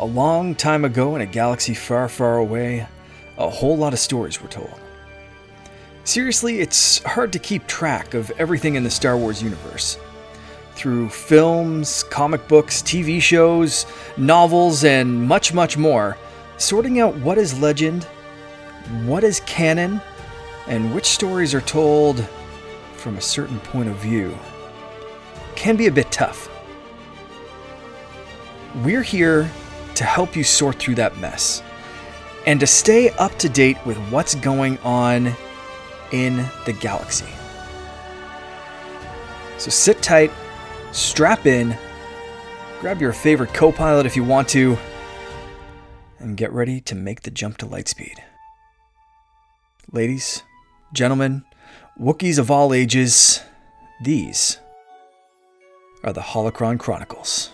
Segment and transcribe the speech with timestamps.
[0.00, 2.86] A long time ago in a galaxy far, far away,
[3.36, 4.80] a whole lot of stories were told.
[6.04, 9.98] Seriously, it's hard to keep track of everything in the Star Wars universe.
[10.74, 13.84] Through films, comic books, TV shows,
[14.16, 16.16] novels, and much, much more,
[16.56, 18.04] sorting out what is legend,
[19.04, 20.00] what is canon,
[20.66, 22.26] and which stories are told
[22.94, 24.34] from a certain point of view
[25.56, 26.48] can be a bit tough.
[28.82, 29.50] We're here
[30.00, 31.62] to help you sort through that mess
[32.46, 35.30] and to stay up to date with what's going on
[36.10, 37.28] in the galaxy.
[39.58, 40.32] So sit tight,
[40.92, 41.76] strap in,
[42.80, 44.78] grab your favorite co pilot if you want to,
[46.18, 48.20] and get ready to make the jump to lightspeed.
[49.92, 50.44] Ladies,
[50.94, 51.44] gentlemen,
[52.00, 53.42] Wookiees of all ages,
[54.02, 54.60] these
[56.02, 57.50] are the Holocron Chronicles.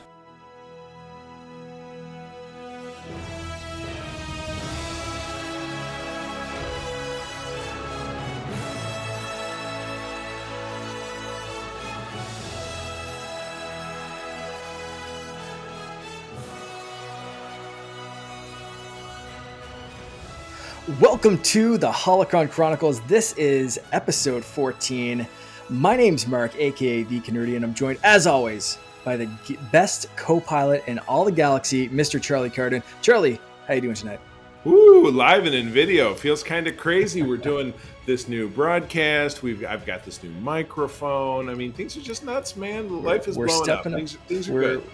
[21.00, 23.00] Welcome to the Holocron Chronicles.
[23.02, 25.26] This is episode 14.
[25.68, 30.06] My name's Mark, aka The Canardi, and I'm joined, as always, by the g- best
[30.14, 32.22] co-pilot in all the galaxy, Mr.
[32.22, 32.84] Charlie Carden.
[33.02, 34.20] Charlie, how you doing tonight?
[34.64, 36.14] Ooh, live and in video.
[36.14, 37.24] Feels kind of crazy.
[37.24, 37.74] We're doing
[38.06, 39.42] this new broadcast.
[39.42, 41.48] We've I've got this new microphone.
[41.48, 43.02] I mean, things are just nuts, man.
[43.02, 43.86] Life is We're blowing up.
[43.86, 43.92] up.
[43.92, 44.84] Things, things are we're, good.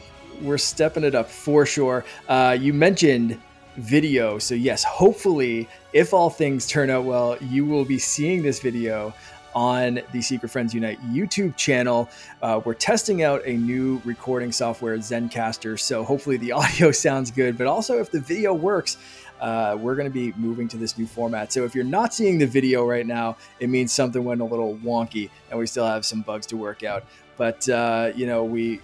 [0.40, 2.02] We're stepping it up for sure.
[2.28, 3.38] Uh, you mentioned
[3.76, 8.60] video, so yes, hopefully, if all things turn out well, you will be seeing this
[8.60, 9.14] video
[9.54, 12.08] on the Secret Friends Unite YouTube channel.
[12.40, 17.58] Uh, we're testing out a new recording software, Zencastr, so hopefully the audio sounds good,
[17.58, 18.96] but also if the video works.
[19.40, 21.52] Uh, we're going to be moving to this new format.
[21.52, 24.76] So if you're not seeing the video right now, it means something went a little
[24.76, 27.04] wonky and we still have some bugs to work out.
[27.36, 28.80] But, uh, you know, we,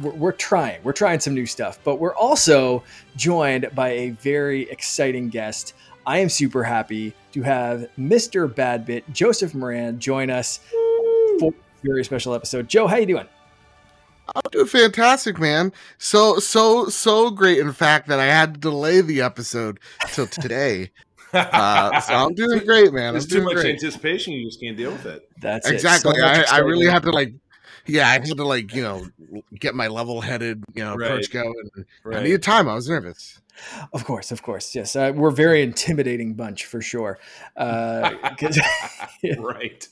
[0.00, 0.82] we're, we're trying.
[0.82, 2.82] We're trying some new stuff, but we're also
[3.16, 5.74] joined by a very exciting guest.
[6.06, 8.52] I am super happy to have Mr.
[8.52, 10.60] Badbit, Joseph Moran, join us
[11.38, 12.68] for a very special episode.
[12.68, 13.28] Joe, how you doing?
[14.34, 15.72] I'm doing fantastic, man.
[15.98, 17.58] So so so great.
[17.58, 20.90] In fact, that I had to delay the episode till today.
[21.34, 23.14] Uh, so I'm doing great, man.
[23.14, 23.74] There's I'm too much great.
[23.74, 24.34] anticipation.
[24.34, 25.28] You just can't deal with it.
[25.40, 25.74] That's it.
[25.74, 26.14] Exactly.
[26.14, 27.34] So I, I really have to like,
[27.86, 29.06] yeah, I had to like, you know,
[29.58, 31.42] get my level-headed, you know, approach Right.
[31.44, 31.70] going.
[31.76, 32.22] I Right.
[32.22, 32.68] needed time.
[32.68, 33.40] I was nervous.
[33.92, 34.74] Of course, of course.
[34.74, 37.18] Yes, uh, we're a very intimidating bunch for sure.
[37.56, 38.58] Uh, 'cause-
[39.38, 39.86] right.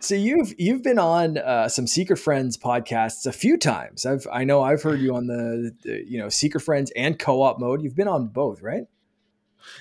[0.00, 4.06] so you've you've been on uh, some Secret Friends podcasts a few times.
[4.06, 7.58] I've I know I've heard you on the, the you know Secret Friends and Co-op
[7.58, 7.82] mode.
[7.82, 8.84] You've been on both, right?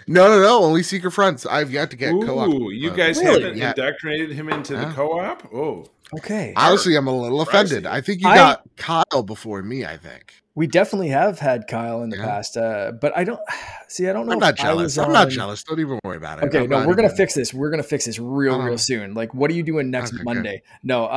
[0.08, 0.64] No, no, no.
[0.64, 1.44] Only secret friends.
[1.46, 2.50] I've yet to get co-op.
[2.50, 3.42] Ooh, you uh, guys Really?
[3.42, 3.70] haven't Yeah.
[3.70, 4.94] indoctrinated him into the Yeah.
[4.94, 5.52] co-op?
[5.54, 5.86] Oh,
[6.18, 6.54] Okay.
[6.56, 7.86] Honestly, I'm a little offended.
[7.86, 9.86] I think you I- got Kyle before me.
[9.86, 10.34] I think.
[10.54, 12.26] We definitely have had Kyle in the Yeah.
[12.26, 13.40] past, uh, but I don't
[13.88, 14.10] see.
[14.10, 14.34] I don't know.
[14.34, 14.84] I'm not I jealous.
[14.84, 15.64] was I'm not jealous.
[15.64, 16.46] Don't even worry about it.
[16.48, 17.54] Okay, I'm no, we're gonna even- fix this.
[17.54, 18.78] We're gonna fix this real, real Uh-huh.
[18.78, 19.14] soon.
[19.14, 20.26] Like, what are you doing next Okay, good.
[20.26, 20.62] Monday?
[20.84, 21.08] No, uh,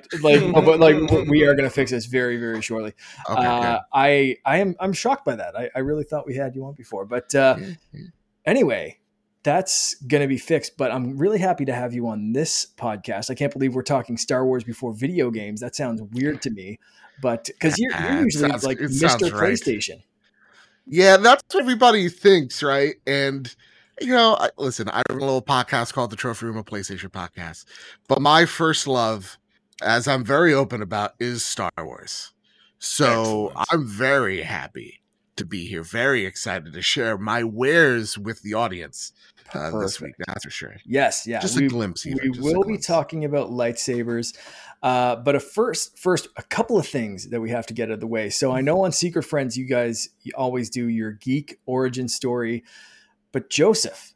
[0.00, 0.96] I like, no, but like,
[1.28, 2.94] we are gonna fix this very, very shortly.
[3.28, 5.54] Okay, uh, I, I am, I'm shocked by that.
[5.58, 7.76] I, I really thought we had you on before, but uh, good.
[7.92, 8.06] Yeah, yeah.
[8.46, 8.96] anyway,
[9.42, 10.76] that's gonna be fixed.
[10.76, 13.30] But I'm really happy to have you on this podcast.
[13.30, 15.60] I can't believe we're talking Star Wars before video games.
[15.60, 16.78] That sounds weird to me,
[17.22, 19.32] but because you're, you're usually sounds- like Mr.
[19.32, 19.52] right.
[19.52, 20.02] PlayStation.
[20.86, 22.96] Yeah, that's what everybody thinks, right?
[23.06, 23.54] And
[24.00, 27.10] you know, I, listen, I have a little podcast called the Trophy Room of PlayStation
[27.10, 27.64] Podcast,
[28.08, 29.38] but my first love,
[29.82, 32.32] as I'm very open about, is Star Wars.
[32.78, 33.68] So Excellent.
[33.70, 35.00] I'm very happy
[35.36, 39.12] to be here, very excited to share my wares with the audience
[39.54, 40.14] uh, this week.
[40.26, 40.76] That's for sure.
[40.84, 41.40] Yes, yeah.
[41.40, 42.06] just we- a glimpse.
[42.06, 44.36] Even, we just will be talking about lightsabers
[44.82, 47.94] uh, but a first first a couple of things that we have to get out
[47.94, 51.12] of the way so i know on secret friends you guys you always do your
[51.12, 52.64] geek origin story
[53.30, 54.14] but joseph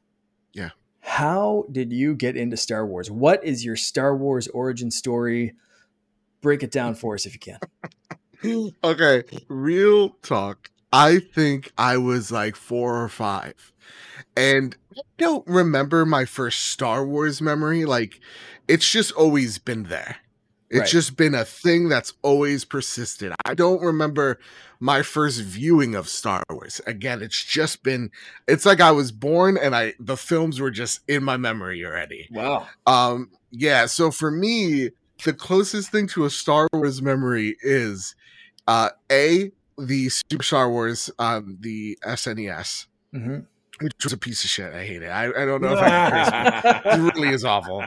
[0.54, 0.70] Yeah.
[1.00, 5.52] how did you get into star wars what is your star wars origin story
[6.40, 7.58] break it down for us if you can
[8.84, 10.70] okay, real talk.
[10.92, 13.72] I think I was like four or five.
[14.36, 17.84] And I don't remember my first Star Wars memory.
[17.84, 18.20] Like,
[18.68, 20.16] it's just always been there.
[20.70, 20.90] It's Right.
[20.90, 23.32] just been a thing that's always persisted.
[23.44, 24.38] I don't remember
[24.80, 26.80] my first viewing of Star Wars.
[26.86, 28.10] Again, it's just been
[28.48, 32.28] it's like I was born and I the films were just in my memory already.
[32.30, 34.90] wow Um, yeah, so for me,
[35.24, 38.14] the closest thing to a Star Wars memory is
[38.66, 43.38] uh A, the Super Star Wars on the SNES, hmm
[43.80, 44.72] which was a piece of shit.
[44.72, 45.08] I hate it.
[45.08, 47.00] I, I don't know if I can.
[47.00, 47.84] It really is awful.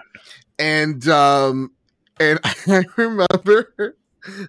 [0.59, 1.71] And um
[2.19, 3.95] and I remember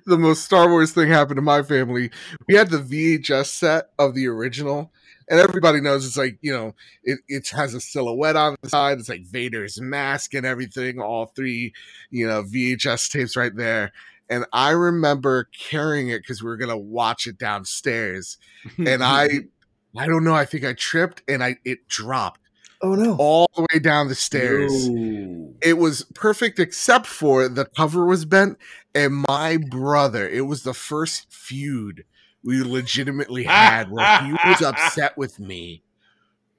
[0.06, 2.10] the most Star Wars thing happened to my family.
[2.46, 4.92] We had the VHS set of the original,
[5.28, 6.74] and everybody knows it's like you know
[7.04, 8.98] it, it has a silhouette on the side.
[8.98, 11.00] It's like Vader's mask and everything.
[11.00, 11.72] All three
[12.10, 13.92] you know VHS tapes right there.
[14.30, 18.38] And I remember carrying it because we were gonna watch it downstairs,
[18.78, 19.28] and I
[19.98, 20.34] I don't know.
[20.34, 22.40] I think I tripped and I it dropped
[22.80, 23.16] Oh no!
[23.18, 25.54] all the way down the stairs No.
[25.60, 28.56] it was perfect except for the cover was bent
[28.94, 32.04] and my brother it was the first feud
[32.44, 35.82] we legitimately had where he was upset with me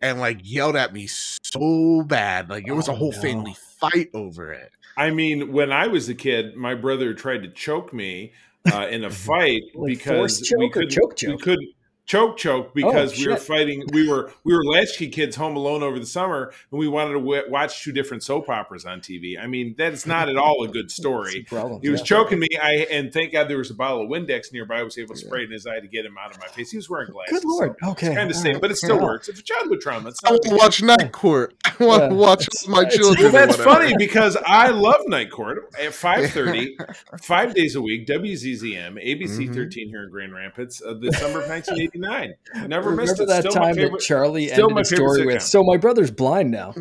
[0.02, 3.22] and like yelled at me so bad like it was a Oh, whole no.
[3.22, 7.50] family fight over it I mean, when I was a kid, my brother tried to
[7.50, 8.34] choke me
[8.70, 11.42] uh, in a fight Like because choke we couldn't, choke we choke?
[11.42, 11.70] couldn't
[12.10, 13.84] choke choke because we were fighting.
[13.94, 17.20] We were we were latchkey kids home alone over the summer, and we wanted to
[17.20, 19.40] w- watch two different soap operas on TV.
[19.40, 21.32] I mean, that's not at all a good story.
[21.34, 21.82] the problem.
[21.82, 22.06] He was yeah.
[22.06, 22.48] choking me.
[22.62, 24.80] I and thank God there was a bottle of Windex nearby.
[24.80, 26.48] I was able to spray it in his eye to get him out of my
[26.48, 26.72] face.
[26.72, 27.40] He was wearing glasses.
[27.42, 27.76] Good lord.
[27.84, 28.08] so Okay.
[28.08, 28.62] it's kind of same, right.
[28.62, 29.04] but it still Yeah.
[29.04, 29.30] works.
[29.30, 30.10] It's a childhood trauma.
[30.10, 32.82] It's i not a want to watch night court i want to watch It's- my
[32.82, 36.76] it's- children well, that's funny because I love Night Court at five thirty,
[37.22, 38.08] five days a week.
[38.08, 39.54] WZZM, ABC Mhm.
[39.54, 42.68] thirteen here in Grand Rapids, uh, the summer of nineteen eighty nine.
[42.68, 43.28] Never Remember missed it.
[43.28, 44.00] that Still my time that.
[44.00, 46.74] Charlie still ended my the story with, "So my brother's blind now."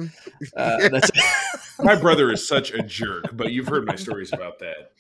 [0.56, 0.88] Uh, Yeah.
[0.88, 1.10] that's
[1.80, 4.92] My brother is such a jerk, but you've heard my stories about that.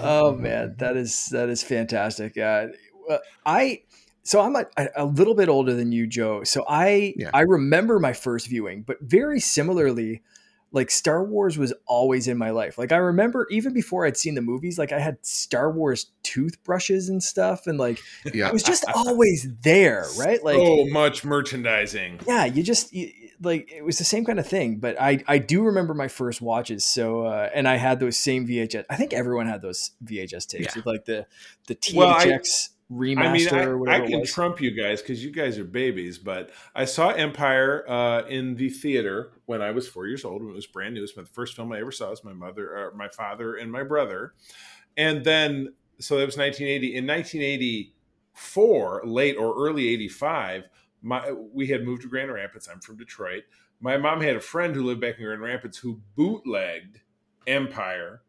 [0.00, 2.38] oh man, that is that is fantastic.
[2.38, 2.68] Uh,
[3.44, 3.82] I
[4.22, 4.64] so I'm a,
[4.96, 6.42] a little bit older than you, Joe.
[6.44, 7.30] So I Yeah.
[7.34, 10.22] I remember my first viewing, but very similarly,
[10.74, 12.76] like Star Wars was always in my life.
[12.76, 17.08] Like I remember even before I'd seen the movies, like I had Star Wars toothbrushes
[17.08, 17.98] and stuff, and like
[18.34, 20.42] yeah it was just always there, right?
[20.44, 22.20] Like so much merchandising.
[22.26, 23.10] yeah you just you,
[23.40, 26.40] like it was the same kind of thing but i i do remember my first
[26.40, 30.46] watches so uh and i had those same vhs i think everyone had those vhs
[30.46, 30.72] tapes Yeah.
[30.76, 31.26] with like the
[31.66, 32.38] the thx Well, I-
[32.90, 36.18] remaster I mean, I, or I can trump you guys because you guys are babies,
[36.18, 40.42] but I saw Empire uh, in the theater when I was four years old.
[40.42, 41.00] When it was brand new.
[41.00, 42.08] It was the first film I ever saw.
[42.08, 44.34] It was my mother, uh, my father, and my brother.
[44.96, 46.96] And then, so that was 1980.
[46.96, 50.64] In 1984, late or early 85,
[51.02, 52.68] my we had moved to Grand Rapids.
[52.70, 53.44] I'm from Detroit.
[53.80, 57.00] My mom had a friend who lived back in Grand Rapids who bootlegged
[57.46, 58.22] Empire.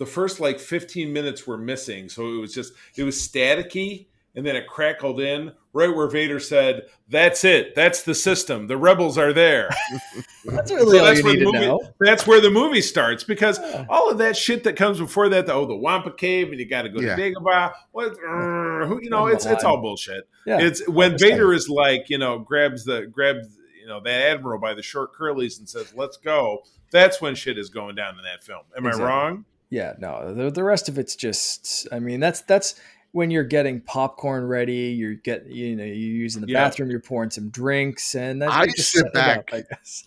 [0.00, 4.44] The first like 15 minutes were missing, so it was just it was staticky, and
[4.46, 7.74] then it crackled in right where Vader said, "That's it.
[7.74, 8.66] That's the system.
[8.66, 9.68] The rebels are there."
[10.46, 12.80] that's really So all you where need the to movie- know That's where the movie
[12.80, 13.84] starts because Yeah.
[13.90, 16.64] all of that shit that comes before that, the, oh, the Wampa Cave, and you
[16.66, 17.14] got to go Yeah.
[17.14, 17.72] to Dagobah.
[17.92, 18.12] What?
[18.12, 20.26] uh, who- you know, it's it's all bullshit.
[20.46, 23.46] yeah It's when Vader is like, you know, grabs the grabs
[23.78, 27.56] you know that admiral by the short curlies and says, "Let's go." That's when shit
[27.58, 28.62] is going down in that film.
[28.76, 29.04] Am Exactly.
[29.04, 29.44] I wrong?
[29.70, 32.74] Yeah no the, the rest of it's just i mean that's that's
[33.12, 36.64] when you're getting popcorn ready you're get you know you're using the Yeah.
[36.64, 39.54] bathroom you're pouring some drinks and that's I just sit setting it up, back.
[39.54, 40.04] I guess.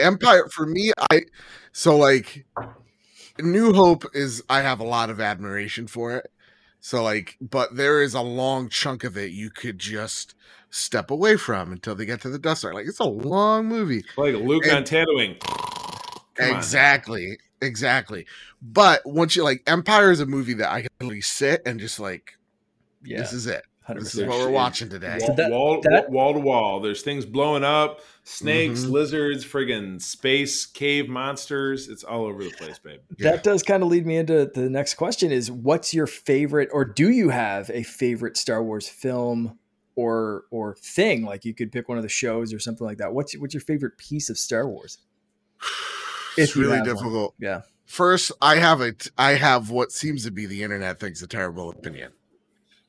[0.00, 1.22] Empire for me, I
[1.72, 2.44] so like
[3.40, 6.30] New Hope is I have a lot of admiration for it.
[6.80, 10.34] So like, but there is a long chunk of it you could just
[10.70, 12.72] step away from until they get to the Death Star.
[12.74, 14.04] Like it's a long movie.
[14.16, 15.40] Like Luke And- on Tatooine.
[16.36, 16.56] Come on.
[16.56, 18.26] exactly, exactly.
[18.62, 21.98] But once you like Empire is a movie that I can really sit and just
[22.00, 22.36] like
[23.04, 23.62] yeah this is it.
[23.88, 23.98] 100%.
[24.00, 25.18] This is what we're watching today.
[25.18, 26.80] Wall, So that- wall, that- wall to wall.
[26.80, 28.90] There's things blowing up, snakes, Mhm.
[28.92, 31.90] lizards, friggin' space cave monsters.
[31.90, 33.00] It's all over the place, babe.
[33.18, 33.32] Yeah.
[33.32, 36.86] that does kind of lead me into the next question is what's your favorite or
[36.86, 39.58] do you have a favorite star wars film
[39.96, 43.12] or or thing like you could pick one of the shows or something like that
[43.12, 44.96] what's what's your favorite piece of star wars
[46.36, 46.96] It's really have one.
[46.96, 47.34] difficult.
[47.38, 51.26] yeah First, I have a I have what seems to be the internet thinks a
[51.26, 52.12] terrible opinion.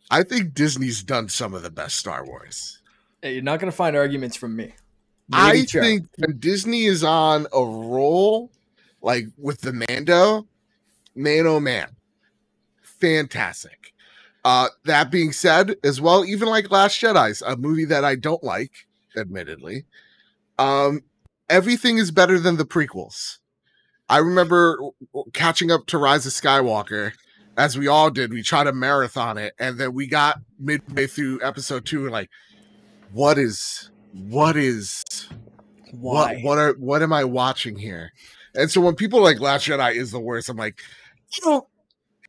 [0.10, 2.80] I think Disney's done some of the best Star Wars.
[3.22, 4.74] Hey, you're not going to find arguments from me
[5.28, 5.82] Maybe I Chuck.
[5.82, 8.52] think when Disney is on a roll,
[9.02, 10.48] like with the Mando,
[11.16, 11.90] man oh man,
[12.82, 13.94] fantastic.
[14.44, 18.44] Uh, that being said, as well, even like Last Jedi's, a movie that I don't
[18.44, 18.86] like,
[19.18, 19.86] admittedly,
[20.60, 21.02] um,
[21.50, 23.38] everything is better than the prequels.
[24.08, 24.78] I remember
[25.34, 27.14] catching up to Rise of Skywalker,
[27.58, 28.32] as we all did.
[28.32, 32.30] We tried to marathon it, and then we got midway through episode two, and like,
[33.12, 35.04] what is, what is,
[35.92, 38.12] why what what are what am I watching here?
[38.54, 40.80] And so when people are like Last Jedi is the worst, I'm like,
[41.34, 41.68] you know,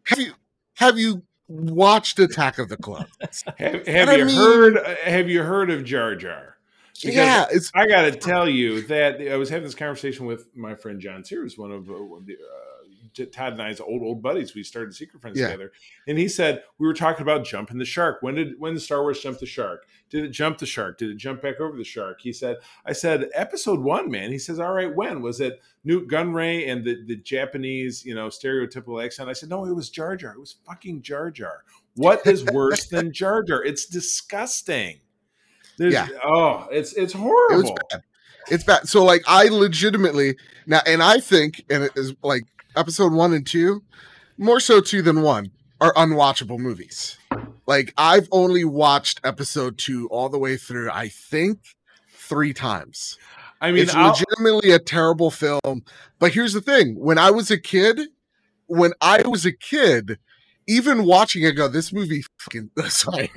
[0.04, 0.32] have you
[0.74, 3.06] have you watched Attack of the Clones.
[3.58, 4.78] Have, have I you mean- heard?
[4.78, 6.55] Uh, have you heard of Jar Jar?
[7.02, 10.54] Because yeah, it's I got to tell you that I was having this conversation with
[10.56, 14.54] my friend John Sears, one of uh, the, uh, Todd and I's old old buddies.
[14.54, 15.46] We started Secret Friends Yeah.
[15.46, 15.72] together,
[16.06, 18.18] and he said we were talking about jumping the shark.
[18.20, 19.86] When did when did Star Wars jump the shark?
[20.10, 20.98] Did it jump the shark?
[20.98, 22.20] Did it jump back over the shark?
[22.20, 24.30] He said, I said Episode One, man.
[24.30, 25.60] He says, all right, when was it?
[25.84, 29.28] Nute Gunray and the the Japanese, you know, stereotypical accent.
[29.28, 30.32] I said, no, it was Jar Jar.
[30.32, 31.64] It was fucking Jar Jar.
[31.94, 33.64] What is worse than Jar Jar?
[33.64, 35.00] It's disgusting.
[35.78, 36.08] There's, Yeah.
[36.24, 37.62] Oh, it's it's it horrible.
[37.62, 38.02] was bad.
[38.50, 38.88] It's bad.
[38.88, 42.44] So like I legitimately now, and I think, and it is like
[42.76, 43.82] episode one and two,
[44.38, 47.16] more so two than one, are unwatchable movies.
[47.66, 50.90] Like I've only watched episode two all the way through.
[50.90, 51.58] I think
[52.12, 53.18] three times.
[53.60, 55.84] I mean, it's I'll- legitimately a terrible film.
[56.18, 58.00] But here's the thing: when I was a kid,
[58.66, 60.18] when I was a kid,
[60.68, 63.30] even watching it, go, this movie fucking sorry,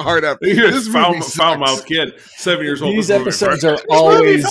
[0.00, 0.38] hard up.
[0.40, 2.94] This foul, movie foul mouth kid, seven years old.
[2.94, 4.44] These This movie episodes are always.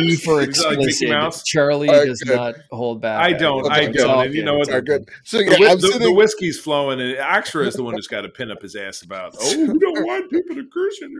[0.00, 1.08] E for Is that like explicit.
[1.08, 1.42] Mouse?
[1.42, 2.36] Charlie All right, does good.
[2.36, 3.20] not hold back.
[3.24, 4.44] I don't, I It's don't, all and you good.
[4.46, 4.68] know what?
[4.70, 5.08] all Are good.
[5.24, 6.02] So The, yeah, whi- I'm the, sitting.
[6.02, 9.02] the whiskey's flowing, and Oxra is the one who's got to pin up his ass
[9.02, 9.34] about.
[9.40, 10.98] Oh, we don't want people to curse.
[11.02, 11.14] in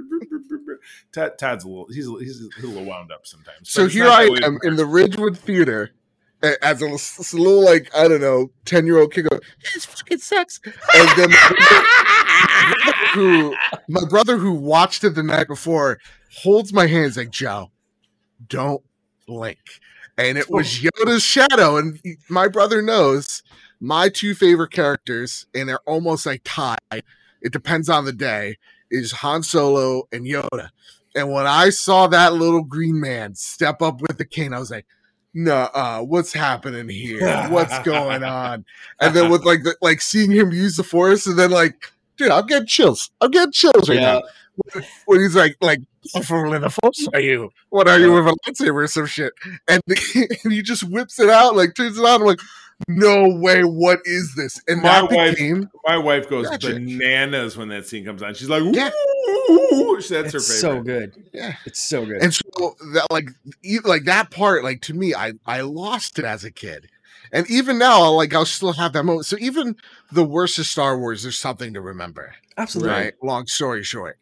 [1.13, 1.87] Todd, Todd's a little.
[1.89, 3.71] He's a, he's a little wound up sometimes.
[3.71, 5.91] So here I am in the Ridgewood Theater
[6.43, 6.87] a- as a
[7.37, 9.43] little, like, I don't know, 10 year old kid going,
[9.75, 10.61] this fucking sucks.
[10.95, 13.57] And then my brother who,
[13.89, 15.99] my brother who watched it the night before
[16.43, 17.71] holds my hands like, Joe,
[18.49, 18.83] don't
[19.27, 19.59] blink.
[20.19, 20.89] And it was oh.
[20.89, 21.77] Yoda's shadow.
[21.77, 23.43] And he- my brother knows
[23.81, 27.03] my two favorite characters, and they're almost like tied.
[27.41, 28.57] It depends on the day,
[28.91, 30.69] is Han Solo and Yoda.
[31.15, 34.71] And when I saw that little green man step up with the cane, I was
[34.71, 34.87] like,
[35.35, 37.49] "No, uh, what's happening here?
[37.49, 38.65] What's going on?"
[39.01, 42.31] And then with like the, like seeing him use the force, and then like, dude,
[42.31, 43.11] I'm getting chills.
[43.21, 44.13] I'm getting chills right Yeah.
[44.15, 44.23] now.
[45.07, 45.81] When he's like, like,
[46.15, 47.51] "Powerful in the force are you?
[47.71, 49.33] What are you with a lightsaber or some shit?"
[49.69, 52.21] And, and he just whips it out, like turns it on.
[52.21, 52.41] I'm like,
[52.89, 53.63] "No way!
[53.63, 56.73] What is this?" And My that wife- became My wife goes Gotcha.
[56.75, 58.35] bananas when that scene comes on.
[58.35, 58.91] She's like, Yeah.
[59.51, 60.41] "Ooh!" That's her favorite.
[60.41, 61.15] So good.
[61.33, 61.57] yeah.
[61.67, 62.23] It's so good.
[62.23, 62.43] And so
[62.95, 63.29] that like
[63.85, 66.89] like that part, like to me, I I lost it as a kid.
[67.33, 69.27] And even now, like I'll still have that moment.
[69.27, 69.77] So even
[70.11, 72.35] the worst of Star Wars, there's something to remember.
[72.57, 72.93] Absolutely.
[72.93, 73.15] Right.
[73.23, 74.19] Long story short.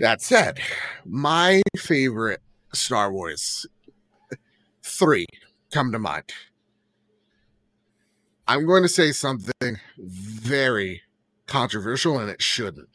[0.00, 0.58] That said,
[1.04, 2.40] my favorite
[2.72, 3.66] Star Wars
[4.82, 5.26] three
[5.72, 6.32] come to mind.
[8.46, 11.02] I'm going to say something very
[11.46, 12.88] controversial, and it shouldn't.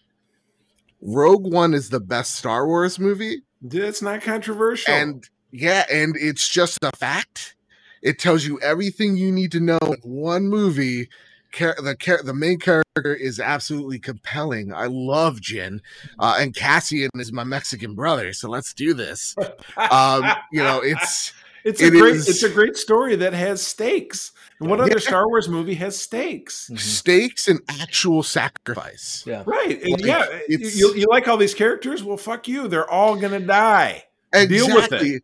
[1.02, 4.94] Rogue One is the best Star Wars movie, That's not controversial.
[4.94, 7.56] and yeah, and it's just a fact.
[8.02, 11.10] It tells you everything you need to know in one movie.
[11.52, 14.74] Char- the char- the main character is absolutely compelling.
[14.74, 15.80] I love Jyn,
[16.20, 18.34] uh, and Cassian is my Mexican brother.
[18.34, 19.36] So let's do this.
[19.78, 23.66] Um, you know, it's it's a it great is- it's a great story that has
[23.66, 24.32] stakes.
[24.60, 24.86] And what Yeah.
[24.86, 26.70] other Star Wars movie has stakes?
[26.72, 26.80] Mhm.
[26.80, 29.24] stakes and actual sacrifice.
[29.26, 29.44] Yeah.
[29.46, 29.82] Right.
[29.90, 30.26] Like, yeah.
[30.50, 32.04] You, you like all these characters?
[32.04, 32.68] Well, fuck you.
[32.68, 34.04] They're all gonna die.
[34.34, 35.24] Deal with it.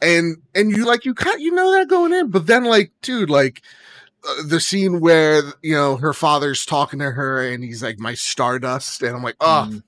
[0.00, 3.28] And and you like you kind you know that going in, but then like dude,
[3.28, 3.60] like
[4.46, 9.02] the scene where you know her father's talking to her and he's like my stardust,
[9.02, 9.82] and I'm like, oh, Mhm.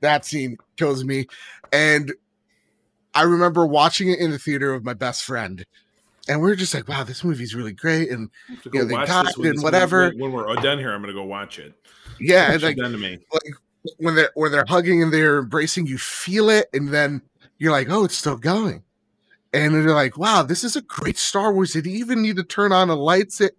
[0.00, 1.26] that scene kills me.
[1.72, 2.12] And
[3.14, 5.64] I remember watching it in the theater with my best friend,
[6.28, 8.10] and we are just like, wow, this movie's really great.
[8.10, 10.12] And I have to Yeah, go they died and whatever.
[10.16, 11.74] When, we're done here, I'm gonna go watch it.
[12.20, 13.18] yeah, It's like done to me.
[13.32, 13.54] like
[13.98, 17.22] when they're when they're hugging and they're embracing, you feel it, and then
[17.58, 18.82] you're like, oh, it's still going.
[19.52, 21.72] And they're like, wow, this is a great Star Wars.
[21.74, 23.40] Did he even need to turn on a lights?
[23.40, 23.56] It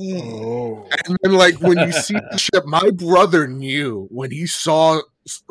[0.00, 0.88] Oh.
[1.06, 5.00] and then like when you see the ship, my brother knew when he saw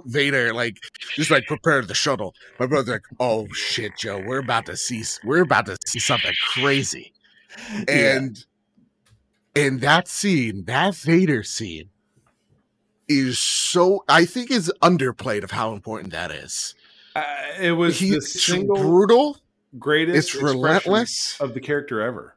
[0.05, 0.77] Vader like
[1.15, 2.33] just like prepare the shuttle.
[2.59, 6.33] My brother like, oh shit, Joe, we're about to see we're about to see something
[6.53, 7.13] crazy.
[7.87, 8.43] And
[9.55, 11.89] and that scene, that Vader scene,
[13.07, 16.73] is so I think is underplayed of how important that is.
[17.15, 17.23] Uh,
[17.59, 19.37] it was He, the it's single brutal,
[19.79, 20.35] greatest.
[20.35, 21.35] it's relentless.
[21.41, 22.36] of the character ever.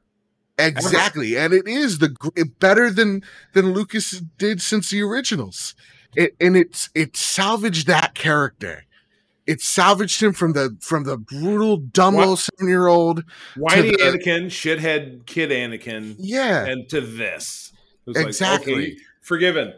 [0.66, 5.74] Exactly, and it is the gr- better than than Lucas did since the originals.
[6.16, 8.84] It and it's it salvaged that character.
[9.46, 12.20] It salvaged him from the from the brutal dumb What?
[12.20, 13.24] little seven year old.
[13.56, 17.72] Whiny the- Anakin, shithead kid Anakin, Yeah, and to this.
[18.06, 18.74] It Exactly.
[18.74, 19.74] Like, okay, forgiven.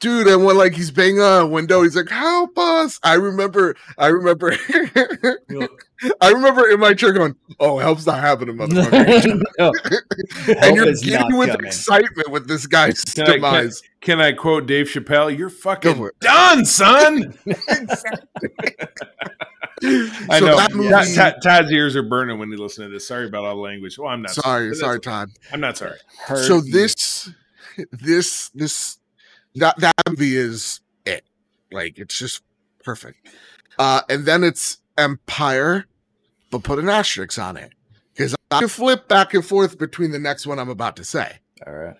[0.00, 3.74] Dude and when like he's banging on a window he's like help us i remember
[3.98, 4.54] i remember
[6.20, 9.72] i remember in my chair going oh help's not happening motherfucker No,
[10.48, 11.66] and help you're is giddy not with coming.
[11.66, 15.36] excitement with this guy's Can I- can- demise Can I quote Dave Chappelle?
[15.36, 17.36] You're fucking done, son.
[17.42, 17.54] I
[20.38, 20.56] So know.
[20.56, 23.06] that Todd- movie- Todd- Todd's ears are burning when he listens to this.
[23.08, 23.98] Sorry about all the language.
[23.98, 25.98] Well, I'm not sorry but sorry todd I'm not sorry.
[26.26, 26.70] Heard so you.
[26.72, 27.30] this
[27.92, 28.98] this this
[29.56, 31.24] that that movie is it
[31.72, 32.42] like it's just
[32.82, 33.28] perfect
[33.78, 35.86] uh and then it's empire
[36.50, 37.72] but put an asterisk on it
[38.14, 41.38] because i can flip back and forth between the next one i'm about to say
[41.66, 41.96] All right.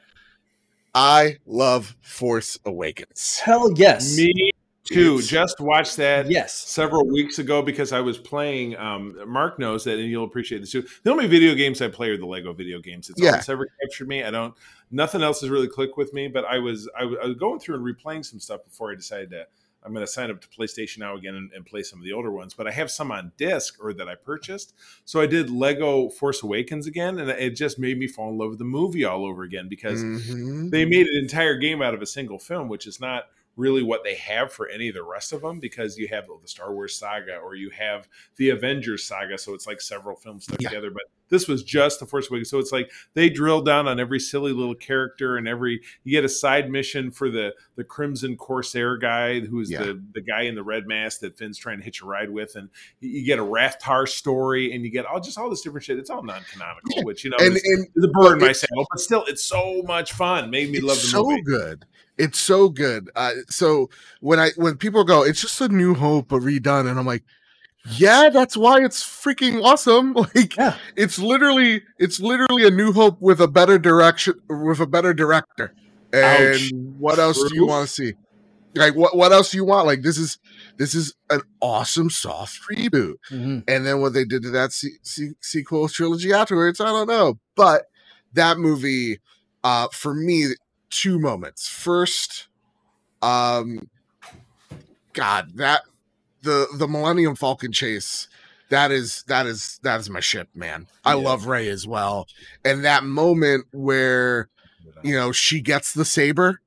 [0.95, 4.17] i love force awakens Hell yes.
[4.17, 4.53] Me
[4.89, 5.23] too.
[5.23, 6.55] Just watched that Yes.
[6.55, 8.77] several weeks ago because I was playing.
[8.77, 10.85] Um, Mark knows that, and you'll appreciate this too.
[11.05, 13.09] The only video games I play are the Lego video games.
[13.11, 13.33] It's all Yeah.
[13.33, 14.23] that's ever captured me.
[14.25, 14.55] I don't.
[14.91, 16.29] Nothing else has really clicked with me.
[16.29, 18.95] But I was I, was- I was going through and replaying some stuff before I
[18.95, 19.47] decided to.
[19.85, 22.13] I'm going to sign up to PlayStation now again and, and play some of the
[22.13, 22.53] older ones.
[22.53, 24.75] But I have some on disc or that I purchased.
[25.05, 28.51] So I did Lego Force Awakens again, and it just made me fall in love
[28.51, 30.71] with the movie all over again because Mhm.
[30.73, 33.27] they made an entire game out of a single film, which is not
[33.59, 36.49] really what they have for any of the rest of them because you have the
[36.49, 39.37] Star Wars saga or you have the Avengers saga.
[39.37, 40.69] So it's like several films stuck Yeah.
[40.71, 40.91] together.
[40.91, 42.49] But this was just the Force Awakens.
[42.49, 46.25] So it's like they drill down on every silly little character and every you get
[46.25, 49.83] a side mission for the the Crimson Corsair guy who's Yeah.
[49.83, 52.55] the the guy in the red mask that Finn's trying to hitch a ride with,
[52.55, 55.99] and you get a Rathtar story and you get all just all this different shit.
[55.99, 57.03] It's all non-canonical, Yeah.
[57.03, 59.25] which you know and, is, and is a in but my it's- saddle, but still
[59.27, 60.49] it's so much fun.
[60.51, 61.09] Made me love the movie.
[61.11, 61.43] so movie.
[61.43, 61.85] good
[62.19, 63.09] it's so good.
[63.17, 63.89] Uh, so
[64.21, 67.23] when i when people go it's just a new hope but redone and i'm like
[67.93, 70.13] yeah that's why it's freaking awesome.
[70.35, 70.77] Like Yeah.
[70.97, 75.73] it's literally it's literally a new hope with a better direction with a better director.
[76.13, 76.71] And Ouch.
[76.99, 78.13] what else do you want to see?
[78.75, 79.87] Like what what else do you want?
[79.87, 80.39] Like this is
[80.77, 83.15] this is an awesome soft reboot.
[83.31, 83.63] Mhm.
[83.67, 87.39] and then what they did to that se- se- sequel trilogy afterwards i don't know.
[87.57, 87.85] But
[88.35, 89.21] that movie
[89.65, 90.49] uh for me
[90.91, 92.49] two moments first
[93.23, 93.89] um
[95.13, 95.83] god that
[96.43, 98.29] the the millennium falcon chase
[98.71, 101.23] that is that is that is my ship man i Yeah.
[101.23, 102.27] love rey as well
[102.65, 104.49] and that moment where
[105.03, 106.61] you know she gets the saber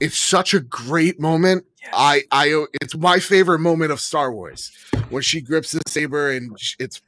[0.00, 1.92] it's such a great moment Yes.
[1.96, 4.72] i i it's my favorite moment of star wars
[5.10, 7.00] when she grips the saber and it's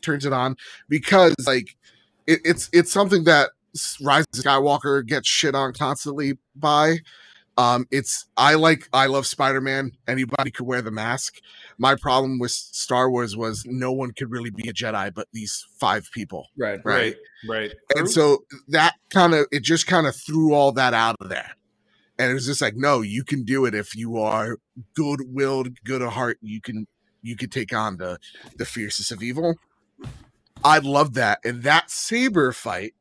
[0.00, 0.56] turns it on
[0.88, 1.76] because like
[2.26, 3.50] it, it's it's something that
[4.00, 6.96] rise of skywalker gets shit on constantly by
[7.58, 11.36] um it's i like i love spider-man anybody could wear the mask
[11.78, 15.66] my problem with star wars was no one could really be a jedi but these
[15.78, 16.80] five people Right.
[16.84, 17.16] right
[17.48, 17.72] right.
[17.96, 21.50] and so that kind of it just kind of threw all that out of there
[22.18, 24.56] and it was just like no you can do it if you are
[24.94, 26.86] good-willed good of heart you can
[27.22, 28.18] you can take on the
[28.56, 29.56] the fiercest of evil
[30.64, 32.94] i love that and that saber fight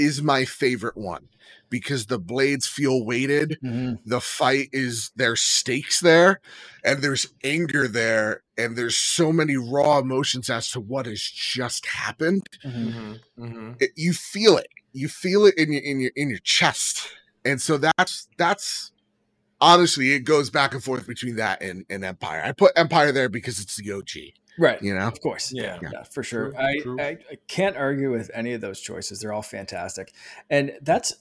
[0.00, 1.28] is my favorite one
[1.70, 3.98] because the blades feel weighted Mhm.
[4.06, 6.40] the fight is there's stakes there
[6.84, 11.86] and there's anger there and there's so many raw emotions as to what has just
[11.86, 12.94] happened Mhm.
[12.94, 13.76] Mhm, mhm.
[13.80, 17.08] it, you feel it you feel it in your in your in your chest
[17.44, 18.92] and so that's that's
[19.60, 23.28] honestly it goes back and forth between that and, and empire i put empire there
[23.28, 24.10] because it's the og
[24.60, 24.80] Right.
[24.82, 25.52] you know Of course.
[25.52, 25.78] Yeah.
[25.82, 26.50] Yeah, for sure.
[26.50, 27.00] True, I, true.
[27.00, 29.20] I I can't argue with any of those choices.
[29.20, 30.12] They're all fantastic.
[30.50, 31.14] And that's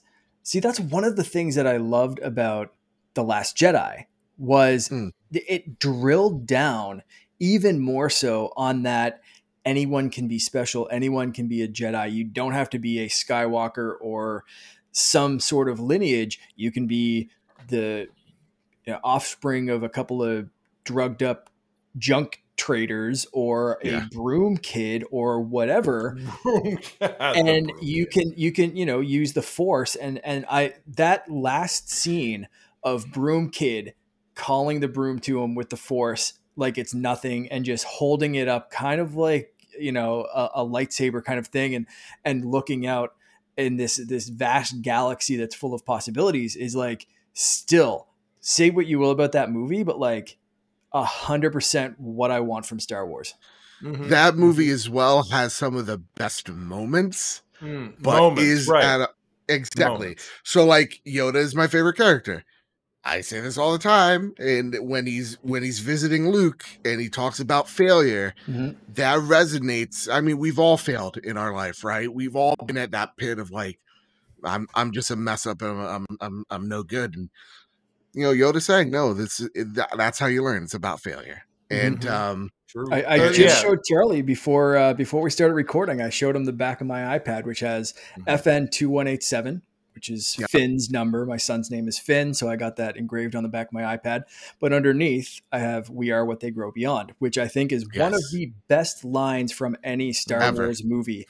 [0.43, 2.73] see that's one of the things that I loved about
[3.13, 4.05] The Last Jedi
[4.37, 5.11] was Mm.
[5.31, 7.03] it drilled down
[7.39, 9.21] even more so on that
[9.65, 12.11] anyone can be special, anyone can be a Jedi.
[12.11, 14.43] You don't have to be a Skywalker or
[14.91, 16.39] some sort of lineage.
[16.55, 17.29] You can be
[17.67, 18.07] the
[18.85, 20.49] you know, offspring of a couple of
[20.83, 21.49] drugged up
[21.97, 24.05] junk traders or Yeah.
[24.05, 26.17] a broom kid or whatever.
[27.01, 29.95] And you can you can you know use the force.
[29.95, 32.47] And and i that last scene
[32.83, 33.93] of broom kid
[34.35, 38.47] calling the broom to him with the force like it's nothing and just holding it
[38.47, 41.85] up kind of like you know a, a lightsaber kind of thing and
[42.23, 43.15] and looking out
[43.57, 48.07] in this this vast galaxy that's full of possibilities is like still
[48.39, 50.37] say what you will about that movie but like
[50.93, 53.33] a hundred percent what i want from star wars
[53.81, 54.09] Mhm.
[54.09, 58.83] that movie as well has some of the best moments Mm, but moments, is right.
[58.83, 59.09] at a,
[59.47, 60.29] exactly Moments.
[60.43, 62.43] so like yoda is my favorite character
[63.03, 67.09] i say this all the time and when he's when he's visiting luke and he
[67.09, 68.75] talks about failure Mhm.
[68.95, 72.91] that resonates i mean we've all failed in our life right we've all been at
[72.91, 73.79] that pit of like
[74.43, 77.29] i'm i'm just a mess up and i'm i'm i'm, I'm no good and
[78.19, 80.63] you know Yoda saying, "No, this is, that, that's how you learn.
[80.63, 82.09] It's about failure." And Mhm.
[82.11, 82.49] um,
[82.91, 83.55] I, I Uh, just yeah.
[83.55, 86.01] showed Charlie before uh, before we started recording.
[86.01, 88.25] I showed him the back of my iPad, which has Mhm.
[88.27, 89.61] FN two one eight seven,
[89.95, 90.47] which is Yeah.
[90.47, 91.25] Finn's number.
[91.25, 93.97] My son's name is Finn, so I got that engraved on the back of my
[93.97, 94.23] iPad.
[94.59, 98.13] But underneath, I have "We are what they grow beyond," which I think is one
[98.13, 100.63] of the best lines from any Star Ever.
[100.65, 101.27] Wars movie.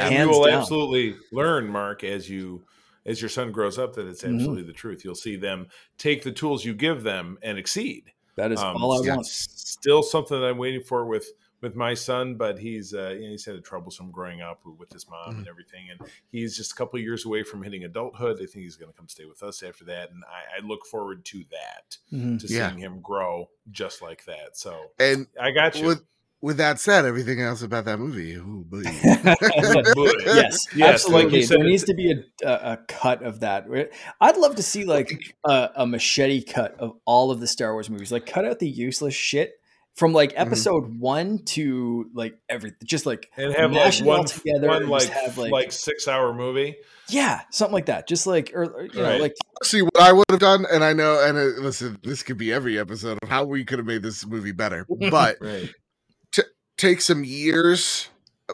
[0.00, 0.60] and you will down.
[0.60, 2.62] absolutely learn mark as you
[3.08, 4.34] as your son grows up that it's Mhm.
[4.34, 5.66] absolutely the truth you'll see them
[5.96, 9.26] take the tools you give them and exceed That is Um, all I want.
[9.26, 11.26] still something that i'm waiting for with
[11.60, 14.92] with my son but he's uh you know, he's had a troublesome growing up with
[14.92, 15.38] his mom Mm-hmm.
[15.40, 18.62] and everything and he's just a couple of years away from hitting adulthood i think
[18.62, 21.44] he's going to come stay with us after that and i, I look forward to
[21.50, 22.38] that Mhm.
[22.40, 22.68] to Yeah.
[22.68, 26.04] seeing him grow just like that so and i got you with
[26.40, 28.82] with that said, everything else about that movie, ooh, boy.
[28.84, 31.38] yes, Yes, absolutely.
[31.40, 33.66] you said, there needs to be a, a, a cut of that.
[34.20, 37.90] I'd love to see like a, a machete cut of all of the Star Wars
[37.90, 38.12] movies.
[38.12, 39.54] Like cut out the useless shit
[39.94, 40.40] from like Mm-hmm.
[40.42, 42.78] episode one to like everything.
[42.84, 46.32] Just like and have like one, together one and like, have, like- like six hour
[46.32, 46.76] movie
[47.10, 48.06] yeah, something like that.
[48.06, 50.92] Just like or, or, you know like See what I would have done, and I
[50.92, 54.02] know, and uh, listen, this could be every episode of how we could have made
[54.02, 55.70] this movie better, but right
[56.78, 58.08] take some years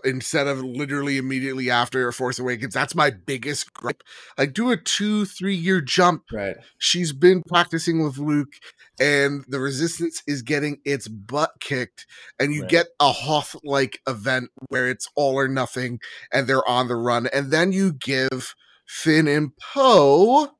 [0.04, 2.74] instead of literally immediately after Force Awakens.
[2.74, 4.02] That's my biggest gripe.
[4.36, 6.24] Like, do a two, three year jump.
[6.32, 6.56] right.
[6.78, 8.54] She's been practicing with Luke,
[8.98, 12.06] and the Resistance is getting its butt kicked,
[12.40, 12.70] and you Right.
[12.70, 16.00] get a Hoth like event where it's all or nothing,
[16.32, 18.54] and they're on the run, and then you give
[18.88, 20.50] Finn and Poe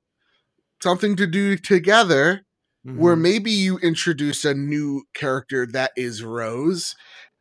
[0.83, 2.43] something to do together
[2.85, 3.21] where Mhm.
[3.23, 6.95] maybe you introduce a new character that is Rose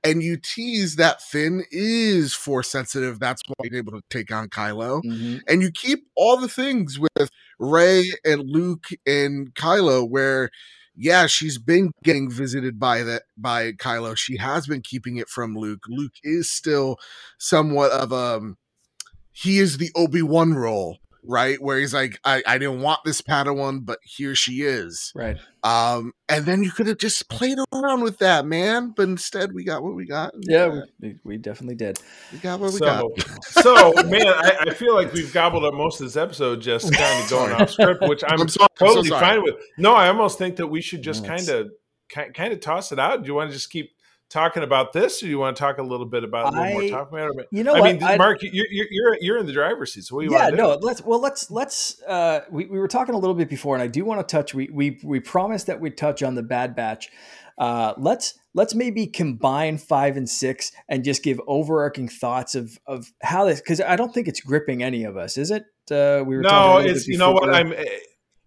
[0.03, 3.19] and you tease that Finn is force sensitive.
[3.19, 5.01] That's why he's able to take on Kylo.
[5.03, 5.41] Mhm.
[5.47, 10.49] And you keep all the things with Rey and Luke and Kylo where
[10.95, 14.15] yeah, she's been getting visited by that by Kylo.
[14.15, 15.83] She has been keeping it from Luke.
[15.87, 16.97] Luke is still
[17.39, 18.57] somewhat of um
[19.31, 21.61] he is the Obi-Wan role, right?
[21.61, 25.11] Where he's like, I, I didn't want this Padawan, but here she is.
[25.15, 25.37] Right.
[25.63, 28.93] Um, and then you could have just played around with that, man.
[28.95, 30.33] But instead, we got what we got.
[30.41, 31.99] Yeah, we, we definitely did.
[32.31, 33.05] we got what we got.
[33.43, 36.93] So, so man, I, I feel like we've gobbled up most of this episode just
[36.93, 39.55] kind of going off script, which I'm, I'm sorry, I'm so totally fine with.
[39.77, 41.71] No, I almost think that we should just kind of
[42.09, 43.23] kind of toss it out.
[43.23, 43.91] Do you want to just keep
[44.29, 46.73] talking about this, or do you want to talk a little bit about a little
[46.73, 47.31] more I- topic matter?
[47.51, 47.93] You know I what?
[47.93, 50.05] mean, I- Mark, you're, you're you're in the driver's seat.
[50.05, 50.63] So what do you yeah want to do?
[50.63, 53.83] no let's well let's let's uh we, we were talking a little bit before and
[53.83, 56.75] i do want to touch we we we promised that we'd touch on the bad
[56.75, 57.09] batch
[57.57, 63.11] uh let's let's maybe combine five and six and just give overarching thoughts of of
[63.21, 66.35] how this because i don't think it's gripping any of us is it uh we
[66.35, 67.83] were no it's you know what i'm eh,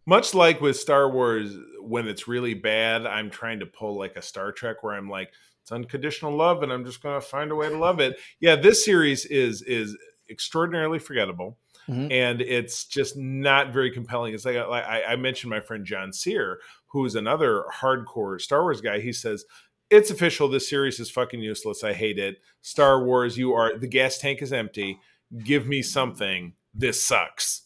[0.07, 4.23] much like with star wars when it's really bad i'm trying to pull like a
[4.23, 5.31] star trek where i'm like
[5.67, 8.17] it's unconditional love and i'm just going to find a way to love it.
[8.39, 9.97] Yeah this series is is
[10.31, 12.13] extraordinarily forgettable Mhm.
[12.13, 14.33] and it's just not very compelling.
[14.35, 19.01] It's like, I, I mentioned my friend john sear who's another hardcore star wars guy.
[19.01, 19.45] He says
[19.91, 20.49] it's official.
[20.49, 21.83] This series is fucking useless.
[21.85, 22.39] I hate it.
[22.63, 25.01] Star wars you are the gas tank is empty.
[25.43, 26.53] Give me something.
[26.75, 27.63] This sucks.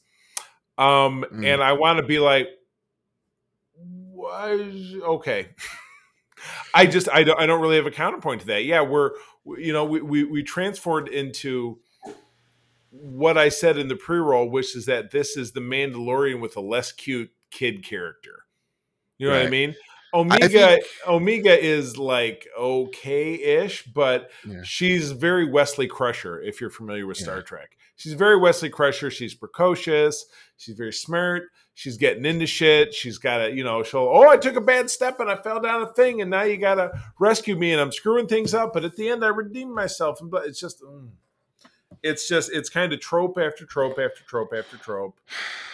[0.79, 1.45] Um Mm.
[1.53, 2.49] and i want to be like
[3.75, 4.53] why
[5.03, 5.49] okay
[6.75, 8.65] i just I don't i don't really have a counterpoint to that.
[8.65, 9.11] Yeah we're
[9.59, 11.79] you know we we, we transformed into
[12.91, 16.61] what i said in the pre-roll which is that this is the mandalorian with a
[16.61, 18.45] less cute kid character.
[19.19, 19.51] You know what i Right.
[19.51, 19.75] mean?
[20.13, 24.61] I omega think- omega is like okay-ish but Yeah.
[24.65, 27.25] she's very wesley crusher if you're familiar with Yeah.
[27.25, 27.77] star trek.
[27.97, 29.11] She's very wesley crusher.
[29.11, 30.25] She's precocious.
[30.57, 31.45] She's very smart
[31.81, 34.91] she's getting into shit she's got a you know she'll oh i took a bad
[34.91, 37.91] step and i fell down a thing and now you gotta rescue me and i'm
[37.91, 41.09] screwing things up but at the end i redeemed myself and but it's just mm.
[42.03, 45.19] it's just it's kind of trope after trope after trope after trope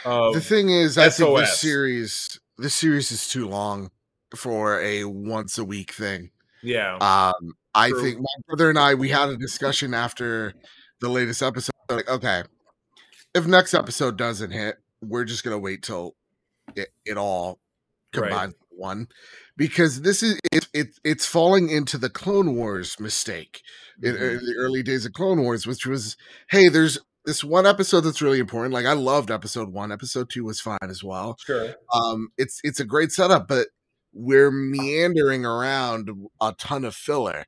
[0.07, 3.91] the thing is, I think this series, this series is too long
[4.37, 6.31] for a once a week thing.
[6.63, 8.03] yeah Um, I True.
[8.03, 10.55] think my brother and I we had a discussion after
[11.01, 11.73] the latest episode.
[11.91, 12.45] Like, okay,
[13.35, 14.77] if next episode doesn't hit,
[15.09, 16.15] we're just gonna wait till
[16.75, 17.61] it, it all
[18.15, 18.31] Right.
[18.31, 19.09] combines into one
[19.57, 23.61] because this is it, it it's falling into the Clone Wars mistake
[24.03, 24.39] in, Mhm.
[24.39, 26.17] in the early days of Clone Wars, which was
[26.51, 28.73] hey, there's this one episode that's really important.
[28.73, 29.91] Like I loved episode one.
[29.93, 33.69] Episode two was fine as well sure um it's it's a great setup but
[34.13, 36.09] we're meandering around
[36.41, 37.45] a ton of filler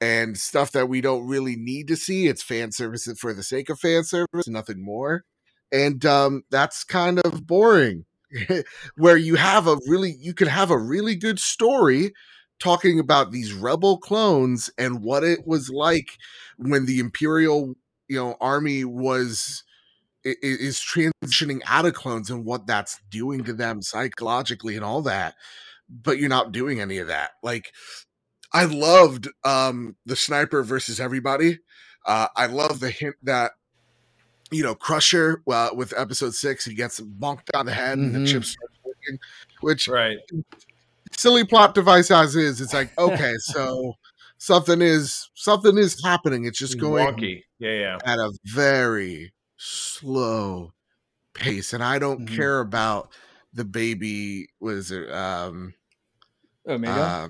[0.00, 3.68] and stuff that we don't really need to see it's fan service for the sake
[3.70, 5.24] of fan service nothing more
[5.72, 8.04] and um that's kind of boring.
[8.96, 12.12] Where you have a really you could have a really good story
[12.58, 16.18] talking about these rebel clones and what it was like
[16.56, 17.74] when the imperial
[18.08, 19.64] you know army was
[20.24, 25.34] is transitioning out of clones and what that's doing to them psychologically and all that
[25.90, 27.32] but you're not doing any of that.
[27.42, 27.72] Like
[28.52, 31.58] i loved um the sniper versus everybody.
[32.06, 33.52] Uh i love the hint that
[34.52, 38.14] you know crusher uh, with episode six he gets bonked on the head mm-hmm.
[38.14, 39.18] and the chips starts working
[39.60, 40.18] which right
[41.16, 43.94] silly plot device as is it's like okay so
[44.38, 47.42] something is something is happening it's just going Wonky.
[47.58, 50.72] yeah yeah at a very slow
[51.34, 52.36] pace, and I don't mm-hmm.
[52.36, 53.12] care about
[53.52, 54.48] the baby.
[54.60, 55.74] Was it um,
[56.66, 57.00] Omega?
[57.00, 57.28] Uh,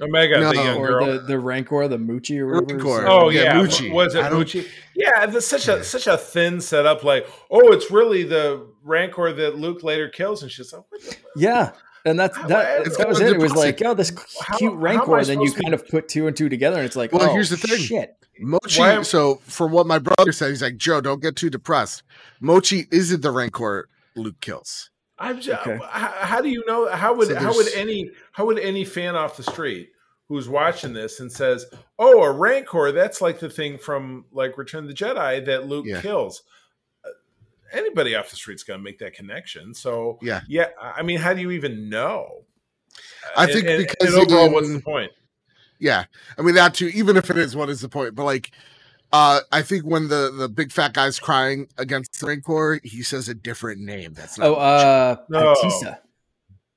[0.00, 1.06] Omega, no, the young or girl.
[1.06, 2.82] the the Rancor, the Muchi or whatever.
[2.82, 3.06] Rancor.
[3.06, 3.54] Oh yeah, yeah.
[3.54, 3.92] Muchi.
[3.92, 4.66] Was it Muchi?
[4.94, 7.04] Yeah, that's such a such a thin setup.
[7.04, 10.84] Like, oh, it's really the Rancor that Luke later kills, and she's like,
[11.36, 11.72] yeah.
[12.04, 12.84] And that's that.
[12.96, 13.34] That was it.
[13.34, 14.10] It was like, oh, this
[14.56, 15.18] cute how, Rancor.
[15.18, 17.32] How then you kind of put two and two together, and it's like, well, oh,
[17.32, 17.78] here's the thing.
[17.78, 18.16] Shit.
[18.42, 18.78] Muchi.
[18.78, 22.02] Why, so, from what my brother said, he's like, Joe, don't get too depressed.
[22.42, 24.89] Muchi isn't the Rancor Luke kills.
[25.20, 25.78] I'm just, okay.
[25.90, 26.88] how, how, do you know?
[26.88, 29.90] How would so how would any how would any fan off the street
[30.28, 31.66] who's watching this and says,
[31.98, 35.84] "Oh, a Rancor, that's like the thing from like Return of the Jedi that Luke
[35.86, 36.00] yeah.
[36.00, 36.42] kills."
[37.04, 37.10] Uh,
[37.70, 39.74] anybody off the street's going to make that connection.
[39.74, 40.68] So yeah, yeah.
[40.80, 42.44] I mean, how do you even know?
[43.36, 45.12] I think and, because and overall, what's the point?
[45.78, 46.04] Yeah,
[46.38, 46.88] I mean that too.
[46.88, 48.14] Even if it is, what is the point?
[48.14, 48.52] But like,
[49.12, 53.28] uh, I think when the the big fat guy's crying against the Rancor, he says
[53.28, 54.14] a different name.
[54.14, 55.54] That's not oh, uh, no.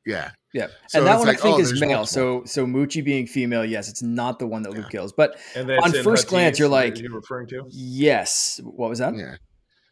[0.05, 1.89] Yeah, yeah, so and that one like, I think oh, is male.
[1.89, 2.05] Multiple.
[2.05, 5.13] So so Muchi being female, yes, it's not the one that Luke kills.
[5.13, 7.65] But on first glance, you're like, you referring to?
[7.69, 8.59] Yes.
[8.63, 9.15] What was that?
[9.15, 9.35] Yeah,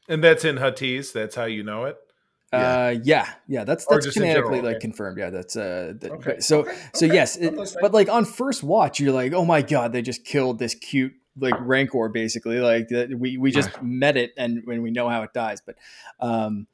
[0.09, 1.13] and that's in Huttese.
[1.13, 1.97] That's how you know it.
[2.51, 2.59] Yeah.
[2.59, 4.81] Uh, yeah, yeah, that's that's canonically like okay.
[4.81, 5.17] confirmed.
[5.17, 6.39] Yeah, that's uh, that, okay.
[6.39, 6.77] so okay.
[6.93, 10.25] so yes, it, but like on first watch, you're like, oh my god, they just
[10.25, 14.91] killed this cute like rancor basically like we we just met it and when we
[14.91, 15.75] know how it dies but
[16.19, 16.67] um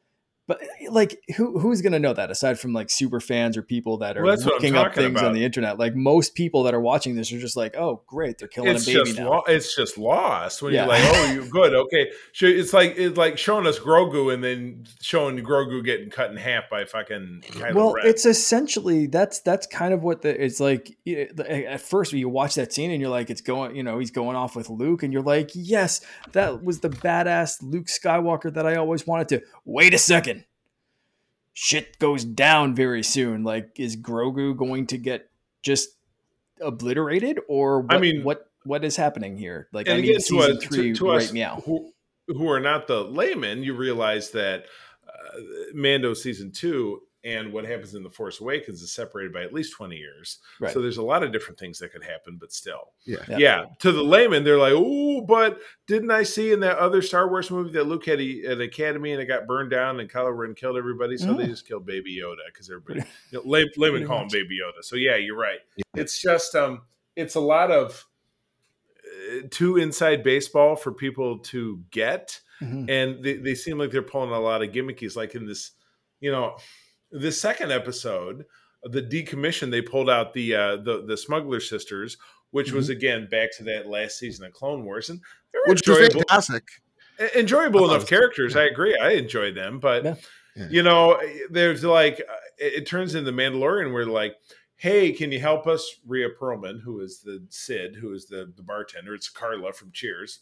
[0.48, 3.98] but eh, like, who who's gonna know that aside from like super fans or people
[3.98, 5.26] that are well, looking up things about.
[5.26, 5.78] on the internet?
[5.78, 8.88] Like most people that are watching this are just like, "Oh, great, they're killing it's
[8.88, 10.86] a baby now." Lo- it's just lost when yeah.
[10.86, 14.86] you're like, "Oh, you good, okay." It's like it's like showing us Grogu and then
[15.02, 17.44] showing Grogu getting cut in half by fucking.
[17.48, 18.08] Kylo well, Ren.
[18.08, 20.98] it's essentially that's that's kind of what the it's like.
[21.06, 24.12] At first, when you watch that scene and you're like, "It's going," you know, he's
[24.12, 26.00] going off with Luke, and you're like, "Yes,
[26.32, 30.37] that was the badass Luke Skywalker that I always wanted to." Wait a second
[31.60, 33.44] shit goes down very soon.
[33.44, 35.32] Like, is Grogu going to get
[35.64, 35.90] just
[36.62, 39.68] obliterated, or what, I mean, what what is happening here?
[39.74, 41.64] Like, I need season a, three to, to right meow.
[41.66, 41.92] Who,
[42.28, 44.66] who are not the layman, you realize that
[45.08, 45.40] uh,
[45.74, 49.74] Mando season two and what happens in the Force Awakens is separated by at least
[49.74, 50.38] twenty years.
[50.60, 50.72] Right.
[50.72, 53.38] So there's a lot of different things that could happen, but still, yeah, yeah.
[53.38, 53.66] yeah.
[53.80, 57.50] To the layman, they're like, "Oh, but didn't I see in that other Star Wars
[57.50, 60.54] movie that Luke had a, an academy and it got burned down and Kylo Ren
[60.54, 61.18] killed everybody?
[61.18, 61.38] So mm.
[61.38, 63.00] they just killed Baby Yoda because everybody,
[63.32, 64.84] you know, lay, layman call him Baby Yoda.
[64.84, 65.60] So yeah, you're right.
[65.76, 65.84] Yeah.
[65.96, 66.84] It's just um,
[67.16, 68.06] it's a lot of
[69.06, 72.90] uh, too inside baseball for people to get, mm-hmm.
[72.90, 75.72] and they, they seem like they're pulling a lot of gimmickies, like in this,
[76.22, 76.58] you know
[77.12, 78.46] the second episode,
[78.84, 82.18] the decommission, they pulled out the uh, the the smuggler sisters,
[82.52, 82.78] which mm-hmm.
[82.78, 85.20] was again back to that last season of Clone Wars, and
[85.66, 86.64] which was fantastic.
[87.36, 88.96] Enjoyable enough characters, I agree.
[88.96, 90.16] I enjoyed them, but yeah.
[90.56, 90.68] Yeah.
[90.70, 94.36] you know, there's like uh, it, it turns into Mandalorian where like,
[94.76, 95.88] hey, can you help us?
[96.06, 100.40] Rhea Perlman, who is the Cid, who is the the bartender, it's Carla from Cheers.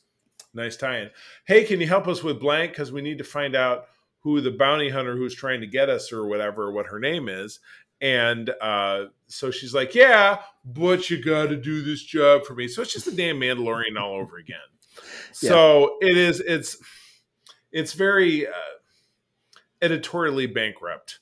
[0.54, 1.10] Nice tie-in.
[1.46, 3.88] Hey, can you help us with blank because we need to find out
[4.26, 7.60] who the bounty hunter who's trying to get us or whatever, what her name is.
[8.02, 12.68] And uh, so she's like, Yeah, but you got to do this job for me.
[12.68, 14.58] So it's just the damn Mandalorian all over again.
[15.42, 15.50] Yeah.
[15.50, 16.78] So it is, it's,
[17.74, 18.52] it's very uh,
[19.82, 21.20] editorially bankrupt.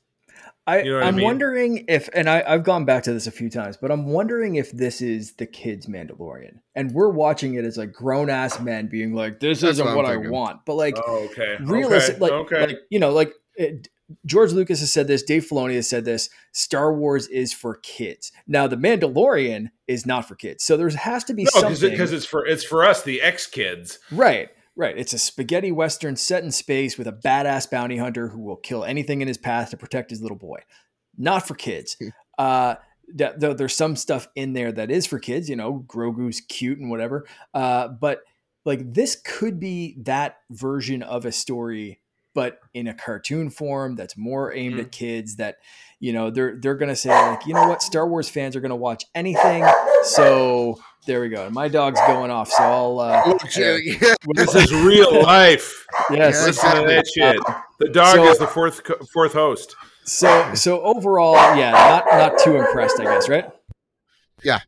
[0.65, 1.25] I, you know I'm I mean?
[1.25, 4.55] wondering if, and I, I've gone back to this a few times, but I'm wondering
[4.55, 8.87] if this is the kids' Mandalorian, and we're watching it as like grown ass men
[8.87, 12.21] being like, "This That's isn't what, what I want." But like, oh, okay, realistic, okay.
[12.21, 12.67] like, okay.
[12.67, 13.89] like you know, like it,
[14.25, 16.29] George Lucas has said this, Dave Filoni has said this.
[16.51, 18.31] Star Wars is for kids.
[18.47, 22.13] Now, The Mandalorian is not for kids, so there has to be no, something because
[22.13, 24.49] it's for it's for us, the ex kids, right?
[24.75, 24.97] Right.
[24.97, 28.83] It's a spaghetti western set in space with a badass bounty hunter who will kill
[28.83, 30.59] anything in his path to protect his little boy.
[31.17, 31.95] Not for kids.
[31.99, 32.07] Hmm.
[32.37, 32.75] Uh,
[33.13, 36.89] though there's some stuff in there that is for kids, you know, Grogu's cute and
[36.89, 37.27] whatever.
[37.53, 38.21] Uh, but
[38.65, 41.99] like this could be that version of a story
[42.33, 45.35] but in a cartoon form that's more aimed at kids.
[45.37, 45.55] That
[45.99, 48.75] you know they're they're gonna say like, you know what, Star Wars fans are gonna
[48.75, 49.65] watch anything.
[50.03, 51.49] So there we go.
[51.49, 52.99] My dog's going off, so I'll.
[52.99, 54.13] Uh, Oh, yeah.
[54.35, 55.85] This is real life.
[56.09, 56.35] yes.
[56.35, 57.39] Yeah, Listen to that shit.
[57.79, 58.81] The dog So- is the fourth
[59.13, 59.75] fourth host.
[60.05, 63.49] So so overall, yeah, not not too impressed, I guess, right?
[64.43, 64.59] Yeah,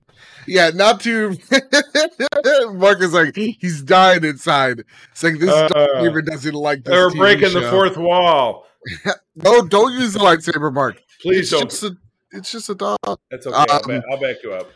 [0.47, 1.38] not too.
[2.73, 4.84] Mark is like he's dying inside.
[5.12, 6.91] It's like this Uh, even doesn't like this.
[6.91, 8.65] They're TV breaking the fourth wall.
[9.36, 11.01] No, don't use the lightsaber, Mark.
[11.21, 11.69] Please it's don't.
[11.69, 11.97] Just a,
[12.31, 12.97] it's just a dog.
[13.31, 13.55] That's okay.
[13.55, 14.69] I'll, um, back, I'll back you up.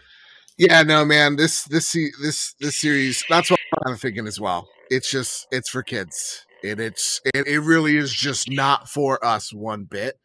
[0.57, 1.37] Yeah, no, man.
[1.37, 3.23] This this this this series.
[3.29, 4.67] That's what I'm thinking as well.
[4.89, 9.53] It's just it's for kids, and it's it, it really is just not for us
[9.53, 10.19] one bit.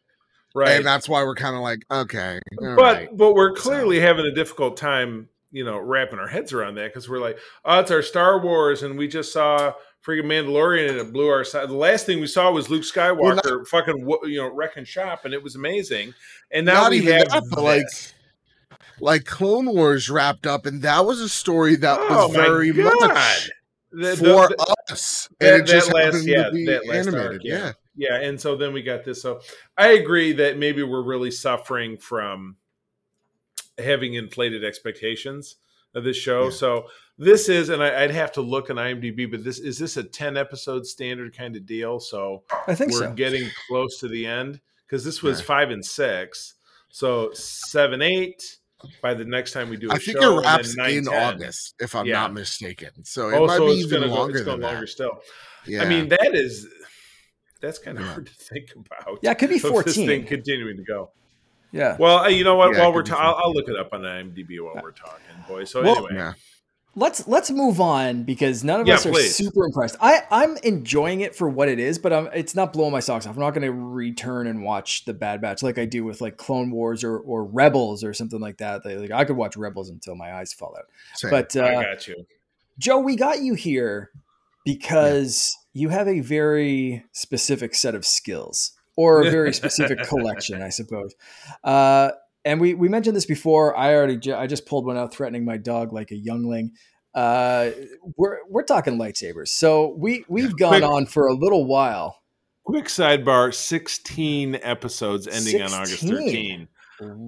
[0.53, 0.71] Right.
[0.71, 3.09] And that's why we're kind of like, okay, but right.
[3.15, 7.07] but we're clearly having a difficult time, you know, wrapping our heads around that because
[7.07, 9.73] we're like, oh, it's our Star Wars, and we just saw
[10.05, 11.69] freaking Mandalorian, and it blew our side.
[11.69, 15.25] The last thing we saw was Luke Skywalker Well, not- fucking you know wrecking shop,
[15.25, 16.13] and it was amazing.
[16.51, 17.85] And now we have that, like,
[18.99, 22.93] like Clone Wars wrapped up, and that was a story that Oh, was very God.
[23.01, 23.49] much
[23.91, 27.31] The- for the- us, that- and it just that last- yeah, that last animated.
[27.31, 27.71] arc, yeah.
[27.95, 28.19] yeah.
[28.19, 29.39] yeah and so then we got this so
[29.77, 32.57] i agree that maybe we're really suffering from
[33.77, 35.55] having inflated expectations
[35.93, 36.49] of this show Yeah.
[36.51, 39.95] so this is and I, i'd have to look on imdb but this is this
[39.97, 43.13] a 10 episode standard kind of deal so I think we're so.
[43.13, 46.55] getting close to the end because this was five and six
[46.89, 48.57] so seven eight
[49.01, 51.13] by the next time we do a I think show it wraps nine, in 10.
[51.35, 52.15] August, if I'm Yeah.
[52.21, 52.89] not mistaken.
[53.03, 54.87] So it oh might so be it's even gonna go, longer it's than longer that.
[54.89, 55.21] still
[55.65, 55.83] Yeah.
[55.83, 56.67] i mean that is
[57.61, 58.11] that's kind of Yeah.
[58.11, 60.07] hard to think about Yeah, it could be of this 14.
[60.07, 61.11] thing continuing to go.
[61.75, 61.97] Yeah.
[61.99, 62.73] Well, uh, you know what?
[62.73, 63.25] Yeah, while we're be ta- fun.
[63.25, 65.69] I'll, I'll look it up on IMDb while we're talking, boys.
[65.71, 66.33] So Well- anyway, yeah.
[66.95, 69.35] let's let's move on because none of Yeah, us are please.
[69.35, 69.97] super impressed.
[69.99, 73.27] I I'm enjoying it for what it is, but I'm, it's not blowing my socks
[73.27, 73.35] off.
[73.35, 76.37] I'm not going to return and watch the Bad Batch like I do with like
[76.37, 78.85] Clone Wars or or Rebels or something like that.
[78.85, 80.85] Like I could watch Rebels until my eyes fall out.
[81.15, 81.29] Same.
[81.31, 82.25] But I uh, got you.
[82.79, 84.11] Joe, we got you here
[84.63, 90.69] because you have a very specific set of skills or a very specific collection, I
[90.69, 91.13] suppose.
[91.63, 92.11] Uh,
[92.43, 93.75] and we, we mentioned this before.
[93.75, 96.71] I already ju- I just pulled one out, threatening my dog like a youngling.
[97.13, 97.71] Uh,
[98.17, 102.21] we're we're talking lightsabers, so we we've gone Quick- on for a little while.
[102.65, 106.09] Quick sidebar: sixteen episodes ending on August 16.
[106.11, 106.67] thirteen.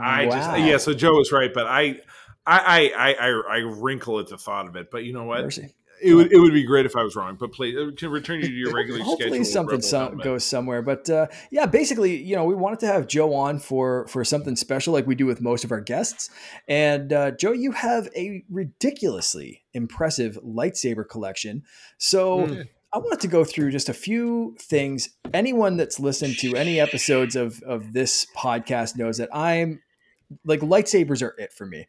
[0.02, 0.32] I Wow.
[0.32, 0.78] just yeah.
[0.78, 2.00] So Joe was right, but I.
[2.50, 5.42] I, I, I, I wrinkle at the thought of it, but you know what?
[5.42, 5.74] Mercy.
[6.02, 7.38] It would it would be great if I was wrong.
[7.40, 9.46] But please, uh, to return you to your regular Hopefully schedule.
[9.46, 10.82] something some, goes somewhere.
[10.82, 14.56] But uh, yeah, basically, you know, we wanted to have Joe on for for something
[14.56, 16.30] special, like we do with most of our guests.
[16.68, 21.64] And uh, Joe, you have a ridiculously impressive lightsaber collection.
[21.98, 22.46] So.
[22.48, 22.62] Hmm.
[22.94, 25.10] I wanted to go through just a few things.
[25.34, 29.82] Anyone that's listened to any episodes of of this podcast knows that I'm
[30.46, 31.88] like lightsabers are it for me.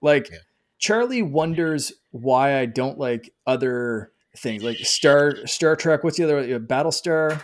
[0.00, 0.38] Like Yeah.
[0.78, 6.04] Charlie wonders why I don't like other things like Star Star Trek.
[6.04, 7.40] What's the other Battlestar?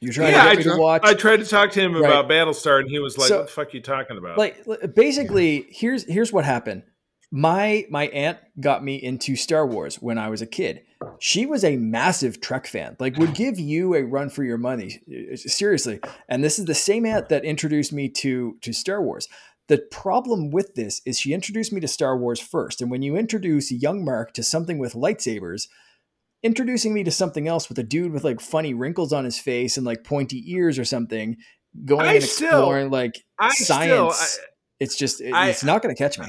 [0.00, 1.02] You're trying Yeah, to I to watch.
[1.04, 2.04] I tried to talk to him Right.
[2.04, 4.66] about Battlestar, and he was like, So- "What the fuck are you talking about?" like
[4.66, 6.82] li- basically here's here's what happened
[7.34, 10.82] my my aunt got me into star wars when i was a kid
[11.18, 15.00] she was a massive trek fan like would give you a run for your money
[15.32, 19.28] uh, seriously and this is the same aunt that introduced me to to star wars
[19.72, 23.16] the problem with this is she introduced me to star wars first and when you
[23.16, 25.62] introduce young mark to something with lightsabers
[26.42, 29.78] introducing me to something else with a dude with like funny wrinkles on his face
[29.78, 31.36] and like pointy ears or something
[31.86, 34.44] going I and still- exploring like I science still,
[34.78, 36.26] it's just it- I- it's not going to catch me.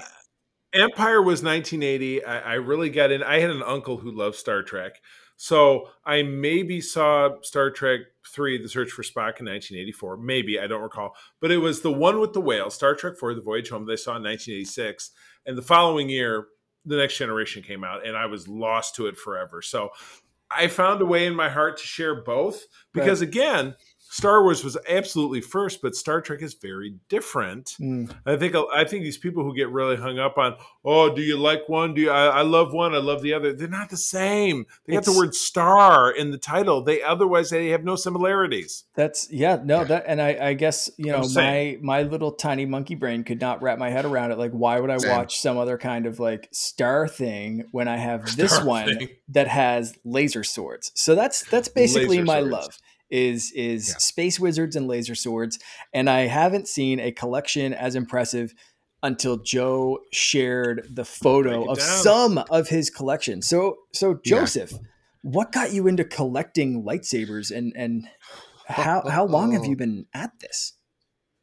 [0.74, 2.24] Empire was 1980.
[2.26, 3.22] I, I really got in.
[3.22, 4.94] I had an uncle who loved Star Trek.
[5.36, 8.02] So I maybe saw Star Trek
[8.34, 10.17] 3, The Search for Spock in 1984.
[10.17, 11.15] Maybe, I don't recall.
[11.41, 13.93] But it was the one with the whale, Star Trek 4, The Voyage Home, that
[13.93, 15.12] I saw in 1986.
[15.46, 16.48] And the following year,
[16.86, 19.62] The Next Generation came out, and I was lost to it forever.
[19.62, 19.89] So
[20.50, 23.76] I found a way in my heart to share both because, again,
[24.13, 27.76] Star Wars was absolutely first, but Star Trek is very different.
[27.82, 28.15] Mm.
[28.28, 31.36] I think I think these people who get really hung up on, oh, do you
[31.36, 31.95] like one?
[31.95, 32.12] Do you?
[32.12, 32.93] I, I love one.
[32.93, 33.54] I love the other.
[33.54, 34.67] They're not the same.
[34.86, 36.84] They got the word "star" in the title.
[36.84, 38.84] They otherwise they have no similarities.
[38.93, 42.93] That's yeah, no, that and I, I guess you know my my little tiny monkey
[42.93, 44.38] brain could not wrap my head around it.
[44.38, 45.09] Like, why would I Same.
[45.09, 49.09] watch some other kind of like star thing when I have this one thing.
[49.30, 50.91] that has laser swords?
[50.93, 52.51] So that's that's basically Laser my swords.
[52.51, 52.78] love
[53.14, 53.95] is is Yeah.
[53.99, 55.59] space wizards and laser swords,
[55.93, 58.53] and I haven't seen a collection as impressive
[59.03, 62.03] until Joe shared the photo of down.
[62.03, 63.41] some of his collection.
[63.41, 64.39] So so Yeah.
[64.39, 64.74] Joseph.
[65.22, 68.07] what got you into collecting lightsabers and and
[68.68, 70.74] how how long have you been at this?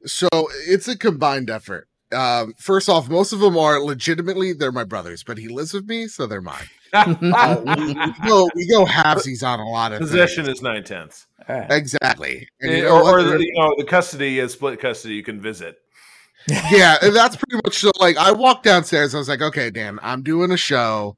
[0.07, 0.29] So
[0.67, 1.90] it's a combined effort.
[2.13, 5.87] Um, first off, most of them are legitimately they're my brothers, but he lives with
[5.89, 6.65] me, so they're mine.
[6.93, 10.59] Uh, we, we go we go halvesies on a lot of Possession things.
[10.59, 11.29] is nine tenths.
[11.49, 11.71] All right.
[11.71, 12.49] exactly.
[12.61, 15.15] And you Eh, know or, or the, you know, the custody is split custody.
[15.15, 15.79] You can visit.
[16.49, 17.93] yeah, and that's pretty much so.
[18.01, 19.15] Like, I walked downstairs.
[19.15, 21.17] I was like, okay, Dan, I'm doing a show.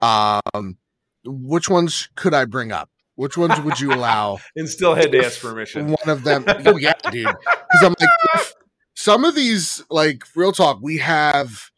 [0.00, 0.78] Um,
[1.24, 2.88] which ones could I bring up?
[3.16, 4.38] Which ones would you allow?
[4.56, 5.88] And still had to ask permission.
[5.88, 6.44] One of them.
[6.48, 7.26] Oh yeah, dude.
[7.26, 8.54] Because I'm like, if
[8.94, 10.78] some of these, like, real talk.
[10.80, 11.70] We have,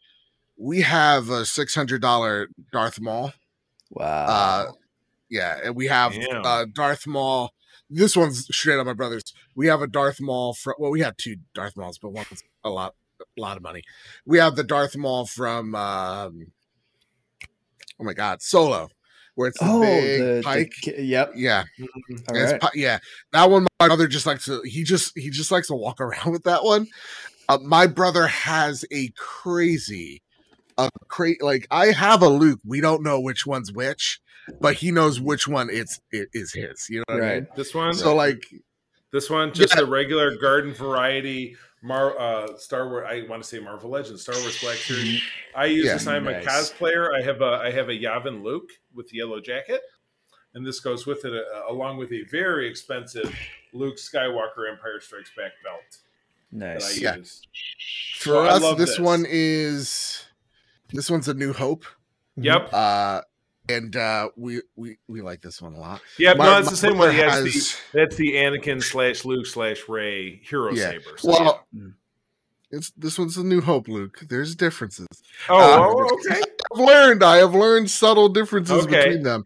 [0.57, 3.33] we have a six hundred dollar Darth Maul.
[3.89, 4.25] Wow.
[4.25, 4.71] Uh,
[5.29, 7.51] yeah, and we have uh, Darth Maul.
[7.89, 9.33] This one's straight on my brother's.
[9.55, 10.73] We have a Darth Maul from.
[10.77, 13.83] Well, we had two Darth Mauls, but one's a lot, a lot of money.
[14.25, 15.73] We have the Darth Maul from.
[15.73, 16.51] Um,
[17.99, 18.89] oh my God, Solo,
[19.37, 20.73] where it's the oh, big the, pike.
[20.83, 21.31] the yep.
[21.35, 22.61] yeah, All it's right.
[22.61, 22.97] pi- yeah.
[23.33, 24.61] That one, my brother just likes to.
[24.65, 26.87] He just he just likes to walk around with that one.
[27.47, 30.21] Uh, my brother has a crazy,
[30.77, 32.59] a cra- like I have a Luke.
[32.65, 34.19] We don't know which one's which,
[34.59, 36.87] but he knows which one it's it is his.
[36.89, 37.43] You know what I Right.
[37.43, 37.47] mean?
[37.55, 38.41] This one, So like,
[39.13, 39.83] this one, just Yeah.
[39.83, 41.55] a regular garden variety.
[41.83, 43.05] Mar, uh, Star Wars.
[43.09, 45.21] I want to say Marvel Legends, Star Wars Black Series.
[45.55, 45.93] I use Yeah.
[45.93, 46.07] this.
[46.07, 47.09] I'm a cosplayer.
[47.17, 49.81] I have a I have a Yavin Luke with the yellow jacket,
[50.53, 53.33] and this goes with it uh, along with a very expensive
[53.73, 55.97] Luke Skywalker Empire Strikes Back belt
[56.53, 56.99] that I Nice.
[57.01, 57.15] Yeah.
[58.17, 58.99] for So I us, love this, this.
[58.99, 60.25] one is
[60.93, 61.85] this one's a New Hope.
[62.37, 62.69] Yep.
[62.73, 63.21] Uh,
[63.69, 66.01] and uh, we we we like this one a lot.
[66.17, 67.13] Yeah, My- no, it's the same one.
[67.15, 70.91] brother has the, that's the Anakin slash Luke slash Rey hero Yeah.
[70.91, 71.17] saber.
[71.17, 71.93] So, Well, Mm.
[72.71, 74.19] it's this one's a New Hope, Luke.
[74.29, 75.07] There's differences.
[75.49, 76.41] oh, uh, oh, okay.
[76.73, 77.23] I've learned.
[77.23, 78.97] I have learned subtle differences Okay.
[79.05, 79.45] between them.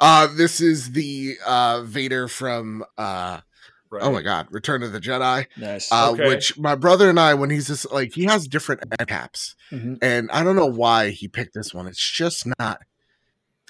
[0.00, 3.40] Uh, this is the uh, Vader from uh,
[3.88, 4.02] Right.
[4.02, 5.46] oh my god, Return of the Jedi.
[5.56, 5.92] Nice.
[5.92, 6.26] Uh, Okay.
[6.26, 9.98] Which my brother and I, when he's just like he has different end caps, Mhm.
[10.02, 11.86] and I don't know why he picked this one.
[11.86, 12.82] It's just not.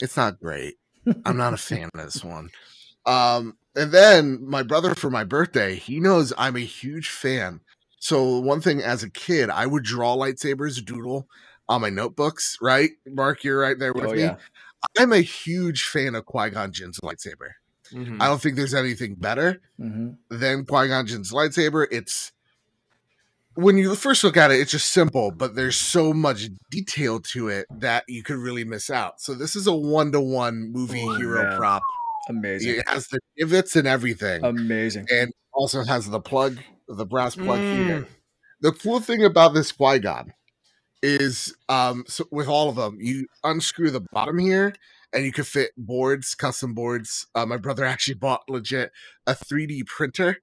[0.00, 0.76] It's not great.
[1.24, 2.50] I'm not a fan of this one.
[3.04, 7.60] Um, and then my brother for my birthday, he knows I'm a huge fan.
[7.98, 11.26] So one thing as a kid, I would draw lightsabers, doodle
[11.68, 12.58] on my notebooks.
[12.60, 14.20] Right, Mark, you're right there with Oh me.
[14.22, 14.36] yeah.
[14.98, 17.50] I'm a huge fan of Qui Gon Jinn's lightsaber.
[17.92, 18.20] Mhm.
[18.20, 21.86] I don't think there's anything better hmm than Qui Gon Jinn's lightsaber.
[21.90, 22.32] It's
[23.56, 27.48] when you first look at it, it's just simple, but there's so much detail to
[27.48, 29.20] it that you could really miss out.
[29.20, 31.56] So this is a one to one movie Oh, hero man.
[31.58, 31.82] prop.
[32.28, 32.76] Amazing.
[32.76, 35.06] It has the divots and everything, Amazing.
[35.10, 38.06] and also has the plug, the brass plug Mm.
[38.60, 40.32] The cool thing about this Qui Gon
[41.02, 44.74] is, um, so with all of them, you unscrew the bottom here,
[45.12, 47.26] and you could fit boards, custom boards.
[47.34, 48.92] Uh, my brother actually bought legit
[49.26, 50.38] a 3D printer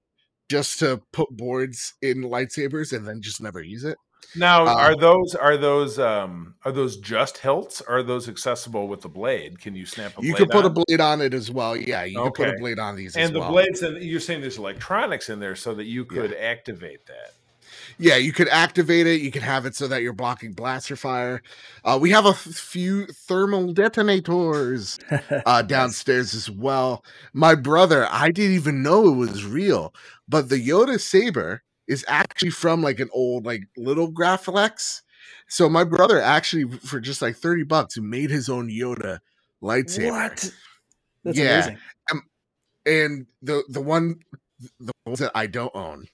[0.53, 3.97] just to put boards in lightsabers and then just never use it.
[4.35, 7.81] Now, Uh, are those are those um are those just hilts?
[7.81, 9.59] Are those accessible with the blade?
[9.59, 11.75] Can you snap a blade You blade could put a blade on it as well.
[11.75, 13.51] Yeah, you can put a blade on these and the well.
[13.51, 17.31] blades and you're saying there's electronics in there so that you could activate that.
[17.97, 19.21] Yeah, you could activate it.
[19.21, 21.41] You can have it so that you're blocking blaster fire.
[21.84, 24.99] Uh, we have a f- few thermal detonators
[25.45, 27.03] uh, downstairs as well.
[27.34, 29.93] My brother, I didn't even know it was real,
[30.27, 35.01] but the Yoda saber is actually from like an old like little Graflex.
[35.47, 39.19] So my brother actually for just like 30 bucks who made his own Yoda
[39.61, 40.11] lightsaber.
[40.11, 40.51] What?
[41.23, 41.55] That's Yeah.
[41.55, 41.77] amazing.
[42.86, 44.19] And the the one
[44.79, 46.07] the ones that I don't own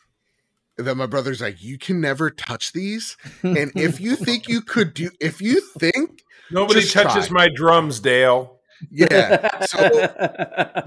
[0.80, 3.18] that my brother's like, you can never touch these.
[3.44, 7.46] And if you think you could do if you think Nobody Just touches try.
[7.46, 8.60] my drums, Dale.
[8.90, 9.64] yeah.
[9.66, 9.78] So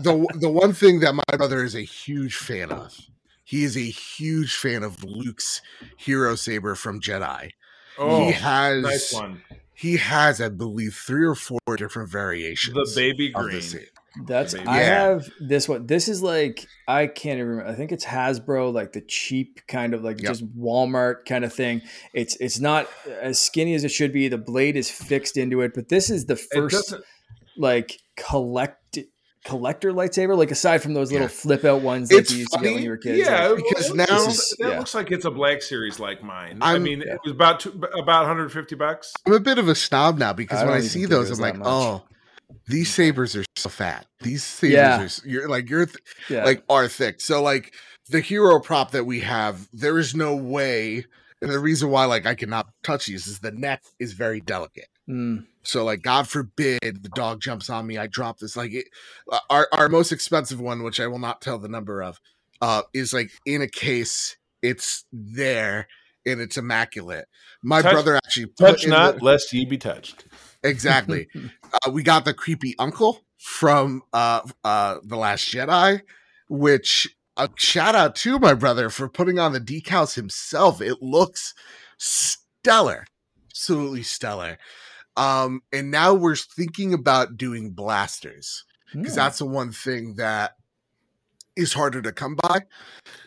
[0.01, 2.97] the the one thing that my brother is a huge fan of,
[3.45, 5.61] he is a huge fan of Luke's
[5.97, 7.51] hero saber from Jedi.
[7.99, 9.43] Oh, he has nice one.
[9.75, 12.75] he has, I believe, three or four different variations.
[12.75, 13.63] The baby of the green.
[13.63, 13.79] sa-
[14.27, 14.67] That's Baby.
[14.67, 14.87] I Yeah.
[15.09, 15.87] have this one.
[15.87, 17.71] This is like I can't even remember.
[17.71, 20.29] I think it's Hasbro, like the cheap kind of like Yep.
[20.33, 21.81] just Walmart kind of thing.
[22.13, 22.89] It's it's not
[23.21, 24.29] as skinny as it should be.
[24.29, 27.05] The blade is fixed into it, but this is the first doesn't.
[27.57, 28.99] like collect
[29.45, 30.37] collector lightsaber.
[30.37, 31.29] Like aside from those little Yeah.
[31.33, 33.19] flip out ones that It's you used to get when you were kids.
[33.19, 34.79] Yeah, like- because now- this This is- is- that yeah.
[34.79, 36.59] looks like it's a black series like mine.
[36.61, 37.15] i I'm- mean, Yeah.
[37.15, 39.13] it was about two, about 150 bucks.
[39.27, 41.57] I'm a bit of a snob now because I when I see those, I'm like,
[41.57, 41.67] much.
[41.67, 42.03] oh,
[42.67, 44.07] these sabers are so fat.
[44.21, 45.01] These sabers Yeah.
[45.03, 45.99] are you're like you're th-
[46.29, 46.45] yeah.
[46.45, 47.21] like are thick.
[47.21, 47.75] So like
[48.11, 51.05] the hero prop that we have, there is no way.
[51.41, 54.89] And the reason why like I cannot touch these is the neck is very delicate.
[55.09, 55.47] Mm.
[55.65, 58.57] So like God forbid the dog jumps on me, I drop this.
[58.57, 58.87] Like it,
[59.31, 62.21] uh, our our most expensive one, which I will not tell the number of,
[62.61, 64.37] uh, is like in a case.
[64.63, 65.89] It's there
[66.25, 67.25] and it's immaculate.
[67.65, 70.25] My Touch- brother actually put Touch in not, the- lest ye be touched.
[70.63, 71.29] Exactly.
[71.87, 76.03] uh, we got the creepy uncle from uh uh the Last Jedi,
[76.49, 80.81] which a shout out to my brother for putting on the decals himself.
[80.81, 81.55] It looks
[81.99, 83.07] stellar,
[83.51, 84.59] absolutely stellar.
[85.17, 89.17] Um, and now we're thinking about doing blasters because Mm.
[89.17, 90.53] that's the one thing that
[91.57, 92.61] is harder to come by.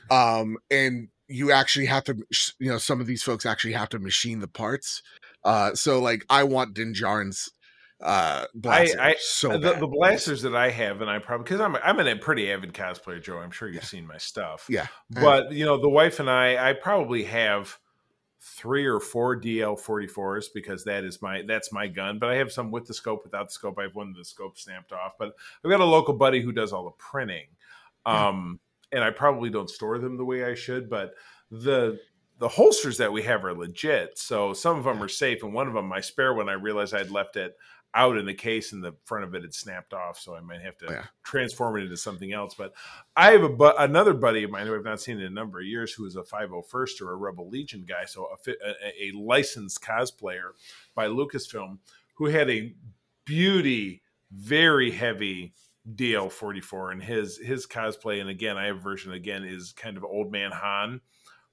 [0.10, 2.16] Um, and you actually have to,
[2.60, 5.02] you know, some of these folks actually have to machine the parts.
[5.46, 7.50] Uh, so like I want Din Djarin's
[8.02, 11.78] uh blaster I- so the, the blasters that I have, and I probably because I'm
[11.78, 13.38] I'm a pretty avid cosplayer, Joe.
[13.38, 13.82] I'm sure you've Yeah.
[13.84, 14.66] seen my stuff.
[14.70, 14.88] Yeah.
[15.10, 17.78] but you know, the wife and I, I probably have
[18.42, 22.20] three or four DL 44s because that is my that's my gun.
[22.20, 23.80] But I have some with the scope, without the scope.
[23.80, 25.14] I have one with the scope snapped off.
[25.18, 25.34] But
[25.64, 27.48] I've got a local buddy who does all the printing,
[28.06, 28.28] Yeah.
[28.28, 28.60] um,
[28.92, 30.90] and I probably don't store them the way I should.
[30.90, 31.14] But
[31.50, 31.98] the
[32.40, 34.18] the holsters that we have are legit.
[34.18, 36.94] So some of them are safe, and one of them, my spare one, I realized
[36.94, 37.56] I'd left it
[37.94, 40.20] out in the case, and the front of it had snapped off.
[40.20, 41.06] So I might have to oh, Yeah.
[41.24, 42.54] transform it into something else.
[42.54, 42.74] But
[43.16, 45.60] I have a bu- another buddy of mine who I've not seen in a number
[45.60, 49.18] of years, who is a 501st or a Rebel Legion guy, so a, a, a
[49.18, 50.50] licensed cosplayer
[50.94, 51.78] by Lucasfilm,
[52.16, 52.74] who had a
[53.24, 55.54] beauty, very heavy
[55.96, 59.96] DL 44, and his his cosplay, and again, I have a version again is kind
[59.98, 61.00] of old man Han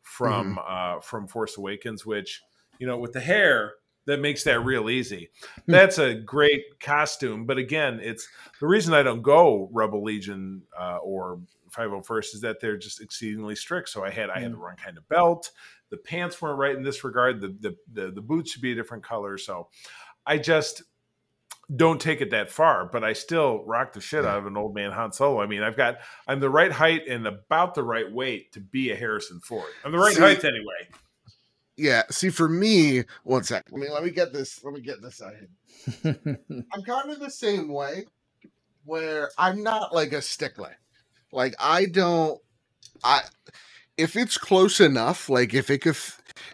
[0.03, 2.43] from uh from Force Awakens, which
[2.79, 3.75] you know with the hair
[4.07, 5.31] that makes that real easy.
[5.67, 8.29] That's a great costume, but again, it's
[8.61, 11.41] the reason I don't go Rebel Legion uh, or
[11.71, 13.89] 501st is that they're just exceedingly strict.
[13.89, 15.51] So I had I had the wrong kind of belt.
[15.91, 17.41] The pants weren't right in this regard.
[17.41, 19.39] The the the, the boots should be a different color.
[19.39, 19.69] So
[20.27, 20.83] I just
[21.75, 24.75] don't take it that far, but I still rock the shit out of an old
[24.75, 25.41] man Han Solo.
[25.41, 28.91] I mean, I've got I'm the right height and about the right weight to be
[28.91, 29.71] a Harrison Ford.
[29.85, 30.89] I'm the right See- height anyway.
[31.77, 32.03] yeah.
[32.11, 33.65] See, for me, one sec.
[33.71, 34.63] Let me let me get this.
[34.65, 36.17] Let me get this out here.
[36.73, 38.05] I'm kind of the same way
[38.85, 40.77] where I'm not like a stickler.
[41.33, 42.41] Like I don't
[43.05, 43.23] I
[43.97, 45.97] if it's close enough, like if it could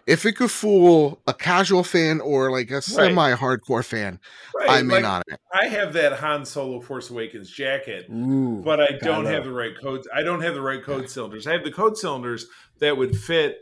[0.07, 4.19] if it could fool a casual fan or like a semi hardcore fan,
[4.55, 4.69] Right.
[4.69, 5.39] I'm like, in on it.
[5.53, 9.73] I have that Han Solo Force Awakens jacket, Ooh, but I don't have the right
[9.79, 10.07] codes.
[10.13, 11.47] I don't have the right code cylinders.
[11.47, 12.47] I have the code cylinders
[12.79, 13.59] that would fit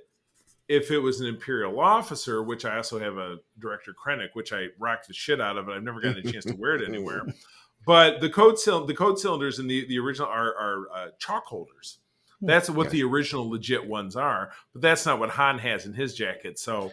[0.68, 4.68] if it was an Imperial officer, which I also have a Director Krennic, which I
[4.80, 7.26] rocked the shit out of, and I've never gotten a chance to wear it anywhere.
[7.86, 11.45] But the code cyl- the code cylinders in the the original are are uh, chalk
[11.45, 11.99] holders.
[12.41, 12.97] That's what Okay.
[12.97, 16.59] the original legit ones are, but that's not what Han has in his jacket.
[16.59, 16.91] So,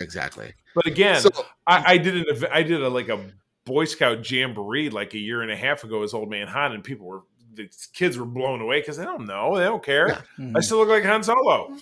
[0.00, 0.52] Exactly.
[0.74, 1.30] but again, So
[1.66, 3.20] I, I did an I did a like a
[3.64, 6.82] Boy Scout jamboree like a year and a half ago as Old Man Han, and
[6.82, 7.22] people were
[7.54, 10.08] the kids were blown away because they don't know, they don't care.
[10.08, 10.20] Yeah.
[10.38, 10.56] Mhm.
[10.56, 11.76] I still look like Han Solo.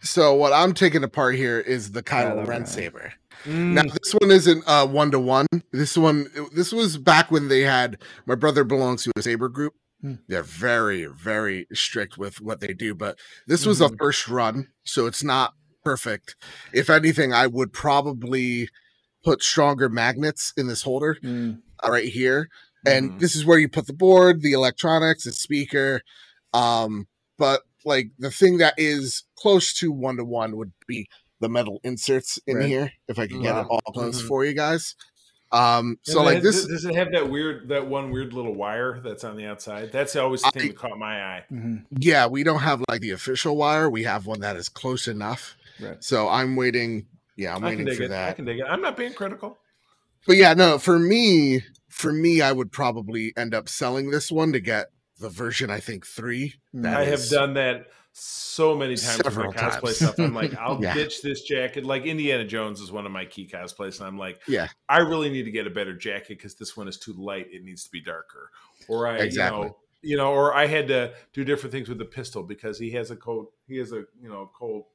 [0.00, 2.66] so what I'm taking apart here is the Kylo Kylo Ren Ren.
[2.66, 3.12] saber.
[3.44, 5.46] Mm, Now this one isn't uh one to one.
[5.72, 9.74] This one this was back when they had my brother belongs to a saber group.
[10.00, 10.14] Hmm.
[10.28, 13.98] They're very, very strict with what they do, but this was a Mhm.
[13.98, 16.36] first run, so it's not perfect.
[16.72, 18.68] If anything, I would probably
[19.24, 21.62] put stronger magnets in this holder Mm.
[21.84, 22.48] uh, right here.
[22.86, 23.18] And Mhm.
[23.18, 26.02] this is where you put the board, the electronics, the speaker.
[26.52, 31.08] Um, but like the thing that is close to one to one would be
[31.40, 32.66] the metal inserts in Right.
[32.66, 32.92] here.
[33.08, 34.28] If I could get it all close Mhm.
[34.28, 34.94] for you guys.
[35.50, 39.24] Um, so like this, does it have that weird that one weird little wire that's
[39.24, 39.90] on the outside?
[39.92, 41.44] That's always the thing I- that caught my eye.
[41.50, 41.86] Mhm.
[41.98, 43.88] yeah, we don't have like the official wire.
[43.88, 45.56] We have one that is close enough.
[45.80, 46.02] Right.
[46.04, 47.06] So I'm waiting.
[47.36, 48.10] Yeah, I'm I can waiting dig for it.
[48.12, 48.66] I can dig it.
[48.68, 49.58] I'm not being critical.
[50.26, 54.52] But yeah, no, for me, for me, I would probably end up selling this one
[54.52, 54.88] to get
[55.20, 56.54] the version I think three.
[56.74, 57.86] That I have done that
[58.20, 59.96] so many times with my Several cosplay times.
[59.96, 60.18] stuff.
[60.18, 60.94] I'm like, I'll Yeah.
[60.94, 61.84] ditch this jacket.
[61.84, 64.68] Like Indiana Jones is one of my key cosplays, and I'm like, Yeah.
[64.88, 67.46] I really need to get a better jacket because this one is too light.
[67.52, 68.50] It needs to be darker.
[68.88, 69.58] Or I, Exactly.
[69.60, 72.78] you know, you know, or I had to do different things with the pistol because
[72.78, 73.52] he has a coat.
[73.66, 74.86] He has a you know Colt,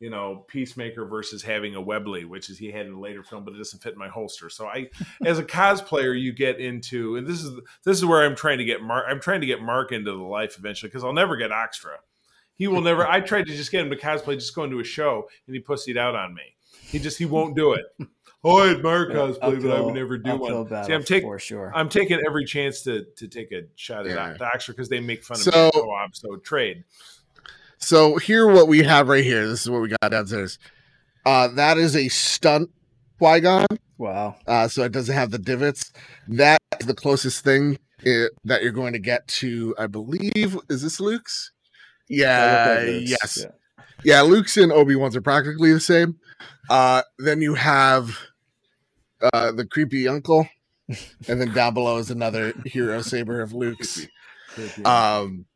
[0.00, 3.44] you know, peacemaker versus having a Webley, which is he had in a later film,
[3.44, 4.50] but it doesn't fit in my holster.
[4.50, 4.88] So I,
[5.24, 8.64] as a cosplayer, you get into, and this is this is where I'm trying to
[8.64, 9.06] get Mark.
[9.08, 11.96] I'm trying to get Mark into the life eventually because I'll never get Oxtra.
[12.56, 13.06] He will never.
[13.06, 15.60] I tried to just get him to cosplay, just going to a show, and he
[15.62, 16.42] pussied out on me.
[16.82, 17.84] He just he won't do it.
[18.44, 20.84] Oh, I admire cosplay, but I would never do uphill one.
[20.84, 21.72] See, I'm taking for sure.
[21.74, 24.36] I'm taking every chance to to take a shot at Yeah.
[24.40, 24.50] yeah.
[24.54, 26.14] Oxtra because they make fun of So- me in co-op.
[26.14, 26.84] So trade.
[27.78, 29.46] So here, what we have right here.
[29.46, 30.58] This is what we got downstairs.
[31.26, 32.70] Uh, that is a stunt
[33.18, 33.66] Qui Gon.
[33.98, 34.36] Wow.
[34.46, 35.92] uh, so it doesn't have the divots.
[36.28, 39.74] That's the closest thing uh, that you're going to get to.
[39.78, 41.52] I believe is this Luke's?
[42.08, 43.50] That Yeah, looked yes, yeah.
[44.04, 44.22] yeah.
[44.22, 46.16] Luke's and Obi Wan's are practically the same.
[46.70, 48.18] Uh, then you have
[49.32, 50.48] uh, the creepy uncle,
[51.28, 54.06] and then down below is another hero saber of Luke's.
[54.84, 55.46] Um,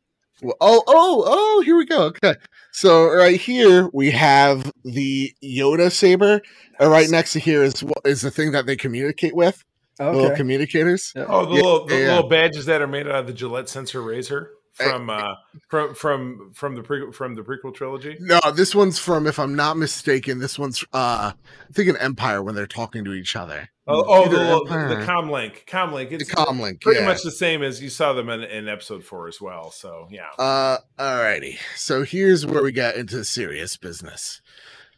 [0.41, 2.03] well, oh, oh, oh, here we go.
[2.05, 2.35] Okay.
[2.71, 6.41] So right here we have the Yoda saber.
[6.79, 9.63] Uh, right next to here is what is the thing that they communicate with.
[9.97, 11.11] the Little communicators.
[11.15, 11.25] Yeah.
[11.27, 12.07] Oh, the Yeah, little the yeah.
[12.15, 15.35] little badges that are made out of the Gillette sensor razor from uh
[15.67, 18.17] from from from the pre- from the prequel trilogy.
[18.19, 22.41] No, this one's from, if I'm not mistaken, this one's uh I think an Empire
[22.41, 23.69] when they're talking to each other.
[23.87, 26.09] Oh, oh the, the, comlink, comlink.
[26.09, 26.81] The comlink.
[26.81, 27.07] pretty yeah.
[27.07, 29.71] much the same as you saw them in, in episode four as well.
[29.71, 30.29] So yeah.
[30.37, 31.57] Uh alrighty.
[31.75, 34.41] So here's where we get into serious business.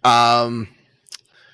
[0.04, 0.68] Um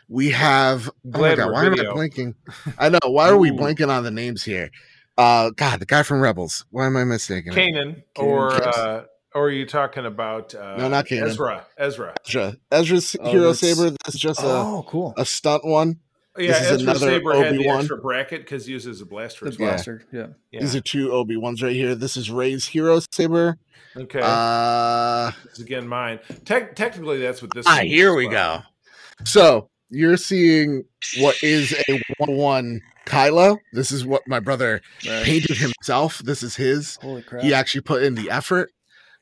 [0.09, 1.93] we have oh my god, why am I video.
[1.93, 2.35] blinking?
[2.79, 3.53] I know, why are we Ooh.
[3.55, 4.71] blanking on the names here?
[5.17, 6.65] Uh God, the guy from Rebels.
[6.71, 7.53] Why am I mistaken?
[7.53, 7.55] it?
[7.55, 9.03] Kanan, Kanan, or uh,
[9.33, 11.23] or are you talking about uh, No, not Kanan.
[11.27, 11.65] Ezra?
[11.77, 12.15] Ezra.
[12.27, 12.55] Ezra.
[12.71, 13.95] Ezra's Oh, hero that's- saber.
[14.05, 15.13] This is just Oh, cool.
[15.17, 15.99] a, a stunt one.
[16.37, 19.45] Yeah, This is Ezra another Saber had the extra bracket because he uses a blaster
[19.45, 20.03] The as blaster.
[20.13, 20.27] Yeah.
[20.51, 20.59] Yeah.
[20.61, 21.95] These are two Obi Wans right here.
[21.95, 23.57] This is Rey's hero saber.
[23.95, 24.19] okay.
[24.23, 26.19] Uh this is again mine.
[26.45, 27.65] Tec- technically, that's what this.
[27.67, 28.59] ah, is here we well.
[28.59, 29.23] go.
[29.25, 30.83] So you're seeing
[31.17, 33.57] what is a one one Kylo.
[33.73, 35.23] This is what my brother Right.
[35.25, 36.19] painted himself.
[36.19, 36.97] This is his.
[37.01, 37.43] Holy crap.
[37.43, 38.71] He actually put in the effort.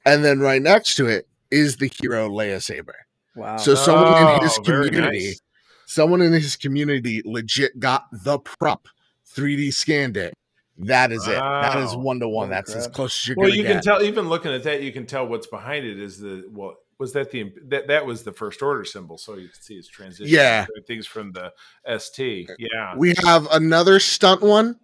[0.06, 2.96] And then right next to it is the hero Leia saber.
[3.36, 3.58] Wow.
[3.58, 5.42] So someone in his Oh, community, nice.
[5.88, 8.88] someone in his community legit got the prop,
[9.36, 10.34] 3D scanned it.
[10.78, 11.40] That is it.
[11.40, 12.48] That is one to one.
[12.48, 13.74] Holy That's as close as you're Well, gonna you get.
[13.76, 14.04] can tell.
[14.04, 16.76] Even looking at that, you can tell what's behind it is the well.
[17.00, 19.18] Was that the that that was the first order symbol?
[19.18, 20.34] So you can see its transition.
[20.34, 20.66] Yeah.
[20.88, 21.52] things from the
[22.00, 22.50] ST.
[22.58, 22.96] Yeah.
[22.96, 24.80] We have another stunt one,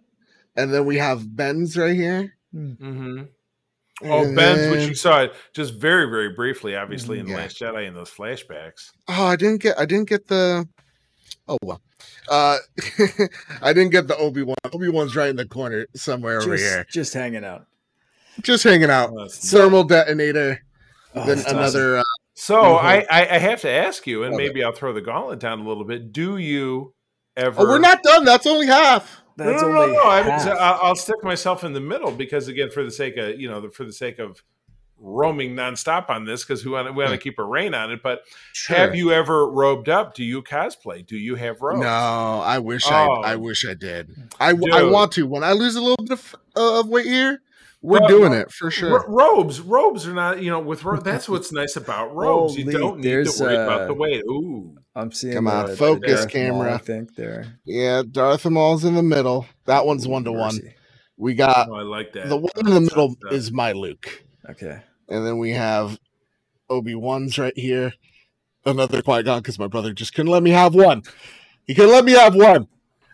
[0.56, 2.34] and then we have Ben's right here.
[2.54, 3.22] Mm-hmm.
[4.04, 7.38] Oh, And Ben's, which you saw it just very, very briefly, obviously in the Yeah.
[7.38, 8.90] Last Jedi in those flashbacks.
[9.08, 9.78] Oh, I didn't get.
[9.78, 10.68] I didn't get the.
[11.48, 11.80] Oh well.
[12.28, 12.58] Uh,
[13.62, 14.56] I didn't get the Obi Wan.
[14.72, 17.66] Obi Wan's right in the corner somewhere over just, here, just hanging out.
[18.42, 19.10] just hanging out.
[19.12, 20.60] Oh, that's- Thermal detonator.
[21.14, 21.58] Oh, then awesome.
[21.58, 21.98] another.
[21.98, 22.02] Uh,
[22.34, 22.78] So Mhm.
[22.82, 24.46] I, I I have to ask you, and Love it.
[24.46, 26.12] maybe I'll throw the gauntlet down a little bit.
[26.12, 26.94] Do you
[27.36, 27.60] ever?
[27.60, 28.24] oh, we're not done.
[28.24, 29.20] That's only half.
[29.36, 30.08] That's no, no, only no, no.
[30.10, 30.42] I mean, half.
[30.42, 33.48] so I'll, I'll stick myself in the middle because, again, for the sake of you
[33.50, 34.42] know, for the sake of
[34.98, 37.90] roaming nonstop on this, because we want to, we want to keep a rein on
[37.90, 38.02] it.
[38.02, 38.22] But
[38.68, 40.14] have you ever robed up?
[40.14, 41.04] Do you cosplay?
[41.06, 41.80] Do you have robes?
[41.80, 42.90] No, I wish Oh.
[43.22, 43.32] I.
[43.32, 44.10] I wish I did.
[44.40, 45.26] I, I want to.
[45.26, 47.42] When I lose a little bit of, of weight here,
[47.82, 49.00] we're Well, doing it for sure.
[49.00, 50.40] Ro- robes, robes are not.
[50.42, 52.56] You know, with ro- that's what's nice about robes.
[52.56, 54.22] you don't need to worry uh, about the weight.
[54.24, 55.34] Ooh, I'm seeing.
[55.34, 56.74] Come on, the- the focus, Darth Maul, camera.
[56.74, 57.58] I think there.
[57.64, 59.46] yeah, Darth Maul's in the middle.
[59.66, 60.58] That one's one to one.
[61.16, 62.28] We got oh, I like that.
[62.28, 64.80] the one in the middle That's- is my Luke, Okay.
[65.08, 65.98] and then we have
[66.70, 67.92] Obi Wan's right here.
[68.64, 71.02] Another Qui Gon because my brother just couldn't let me have one.
[71.66, 72.68] He couldn't let me have one.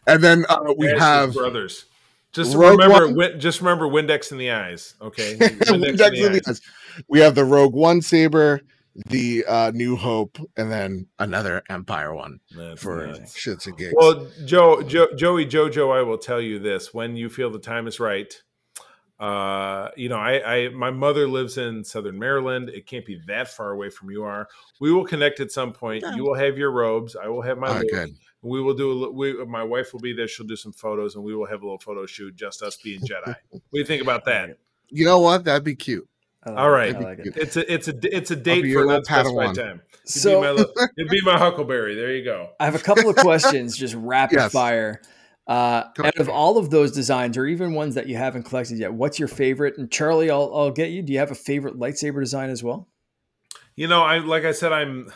[0.06, 1.86] And then uh, we Ashes have brothers.
[2.32, 3.40] Just Rogue remember, One.
[3.40, 4.94] Just remember Windex in the eyes.
[5.00, 6.48] Okay, Windex Windex in the in the eyes.
[6.48, 6.60] eyes.
[7.08, 8.60] we have the Rogue One saber,
[9.06, 13.38] the uh, New Hope, and then another Empire one That's for nuts.
[13.38, 13.94] shits and gigs.
[13.96, 17.86] Well, Joe, Joe, Joey, Jojo, I will tell you this: when you feel the time
[17.86, 18.32] is right,
[19.20, 22.68] uh, you know, I, I, my mother lives in Southern Maryland.
[22.68, 24.48] It can't be that far away from you are.
[24.80, 26.04] We will connect at some point.
[26.04, 26.14] Yeah.
[26.14, 27.16] You will have your robes.
[27.16, 27.68] I will have my.
[27.68, 28.10] All right.
[28.42, 28.94] We will do a.
[28.94, 30.28] li- We, my wife will be there.
[30.28, 33.00] She'll do some photos, and we will have a little photo shoot, just us being
[33.00, 33.26] Jedi.
[33.50, 34.58] what do you think about that?
[34.88, 35.44] You know what?
[35.44, 36.08] That'd be cute.
[36.44, 37.36] I like All it, like it.
[37.36, 39.54] It's a, it's a, it's a date for your an little Padawan.
[39.54, 39.82] time.
[40.04, 40.64] It'd So be my,
[40.98, 41.96] it'd be my Huckleberry.
[41.96, 42.50] There you go.
[42.60, 44.52] I have a couple of questions, just rapid Yes.
[44.52, 45.02] fire.
[45.48, 48.92] Uh, out of all of those designs, or even ones that you haven't collected yet,
[48.92, 49.78] what's your favorite?
[49.78, 51.00] And Charlie, I'll, I'll get you.
[51.02, 52.86] Do you have a favorite lightsaber design as well?
[53.74, 55.10] You know, I like I said, I'm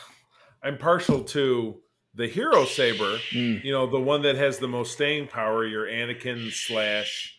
[0.63, 1.82] I'm partial to
[2.15, 3.19] the hero saber.
[3.31, 3.65] Mm.
[3.65, 5.65] You know, the one that has the most staying power.
[5.65, 7.39] Your Anakin slash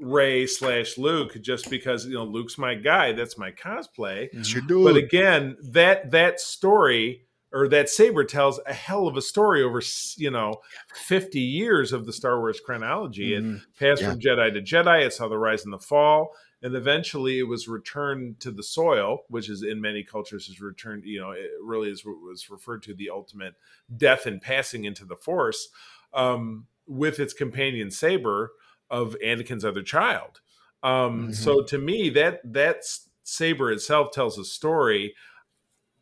[0.00, 3.12] Rey slash Luke, just because you know Luke's my guy.
[3.12, 4.28] That's my cosplay.
[4.32, 4.84] It's your dude.
[4.84, 9.80] But again, that that story or that saber tells a hell of a story over
[10.16, 10.56] you know
[10.94, 13.34] 50 years of the Star Wars chronology.
[13.34, 13.62] It Mhm.
[13.78, 14.10] passed Yeah.
[14.10, 15.04] from Jedi to Jedi.
[15.06, 16.32] It saw the rise and the fall,
[16.62, 21.04] and eventually it was returned to the soil, which is in many cultures is returned.
[21.04, 23.54] You know, it really is what was referred to the ultimate
[23.96, 25.68] death and passing into the Force,
[26.12, 28.52] um, with its companion saber
[28.90, 30.40] of Anakin's other child.
[30.82, 31.34] Um, Mhm.
[31.34, 32.84] So to me, that that
[33.22, 35.14] saber itself tells a story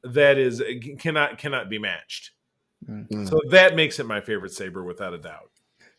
[0.02, 0.62] that is
[0.98, 2.32] cannot cannot be matched.
[2.88, 3.28] Mm.
[3.28, 5.50] So that makes it my favorite saber without a doubt.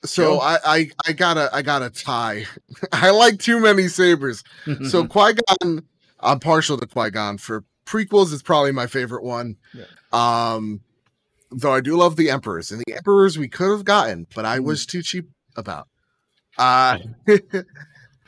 [0.06, 2.46] So I, I I gotta I gotta tie.
[2.94, 4.44] I like too many sabers.
[4.90, 5.84] So Qui Gon,
[6.20, 8.32] I'm partial to Qui Gon for prequels.
[8.34, 9.58] It's probably my favorite one.
[9.74, 9.86] Yeah.
[10.14, 10.82] Um,
[11.52, 14.60] though I do love the Emperors, and the Emperors we could have gotten, but I
[14.60, 14.66] Mm.
[14.66, 15.88] was too cheap about.
[16.58, 17.00] Uh,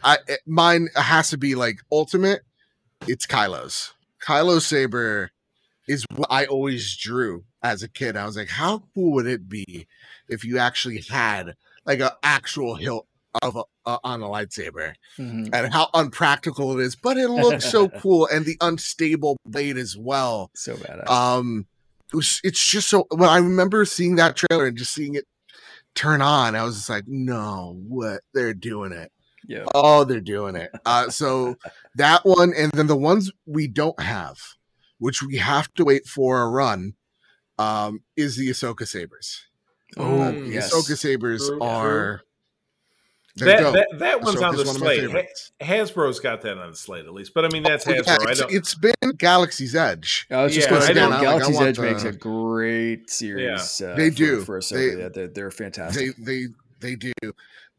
[0.03, 2.41] I it- mine has to be like ultimate.
[3.07, 3.93] It's Kylo's.
[4.25, 5.31] Kylo saber
[5.87, 8.15] is what I always drew as a kid.
[8.17, 9.87] I was like, how cool would it be
[10.27, 11.55] if you actually had
[11.85, 13.05] like an actual hilt
[13.41, 14.93] of a, uh, on a lightsaber?
[15.17, 15.49] Mhm.
[15.53, 19.97] and how unpractical it is, but it looks so cool and the unstable blade as
[19.97, 20.49] well.
[20.55, 21.09] so badass.
[21.09, 21.65] Um,
[22.11, 23.05] it was, it's just so.
[23.11, 25.25] When I remember seeing that trailer and just seeing it
[25.95, 29.11] turn on, I was just like, no, what they're doing it.
[29.47, 29.65] yeah.
[29.75, 30.71] Oh, they're doing it.
[30.85, 31.55] Uh, so
[31.95, 34.37] that one, and then the ones we don't have,
[34.97, 36.93] which we have to wait for a run,
[37.59, 39.45] um, is the Ahsoka sabers.
[39.97, 40.73] Oh, The yes.
[40.73, 42.21] Ahsoka sabers True, are.
[43.35, 45.09] they're That, that that one's on the one slate.
[45.11, 45.23] Ha-
[45.65, 48.07] Hasbro's got that on the slate at least, but I mean that's Oh, yeah, Hasbro.
[48.27, 48.51] I it's- don't.
[48.53, 50.27] it's been Galaxy's Edge.
[50.31, 52.11] I was just Yeah, going to I say, don't- like, I Galaxy's Edge makes a
[52.11, 53.81] great series.
[53.81, 54.41] Uh, They for- do.
[54.41, 54.73] for Ahsoka.
[54.75, 56.15] They- yeah, they're, they're they fantastic.
[56.17, 56.45] they
[56.81, 57.11] they do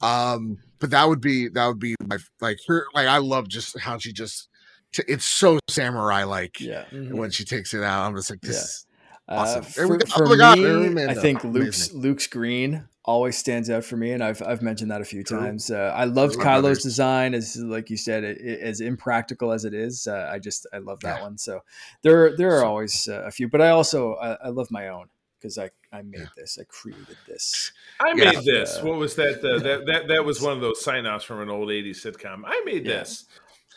[0.03, 3.79] um but that would be that would be my like her like i love just
[3.79, 4.49] how she just
[4.93, 6.85] t- it's so samurai like yeah.
[6.91, 7.13] Mhm.
[7.13, 8.85] when she takes it out i'm just like this
[9.31, 9.63] Awesome.
[9.63, 11.45] Uh, for for Oh my God, me, there I think.
[11.45, 12.01] Luke's Amazing.
[12.01, 15.39] Luke's green always stands out for me, and I've I've mentioned that a few True.
[15.39, 15.71] times.
[15.71, 16.43] Uh, I loved True.
[16.45, 16.83] Kylo's Brothers.
[16.83, 20.07] design, as like you said, it, it- as impractical as it is.
[20.07, 21.23] Uh, I just I love that Yeah.
[21.23, 21.39] one.
[21.39, 21.61] So
[22.03, 25.07] there there are always uh, a few, but I also I, I love my own
[25.39, 26.27] because I I made Yeah.
[26.37, 27.73] this, I created this.
[28.01, 28.33] I Yeah.
[28.33, 28.77] made this.
[28.79, 29.39] Uh, what was that?
[29.45, 32.43] Uh, that that that was one of those sign offs from an old '80s sitcom.
[32.45, 32.99] I made Yeah.
[32.99, 33.27] this.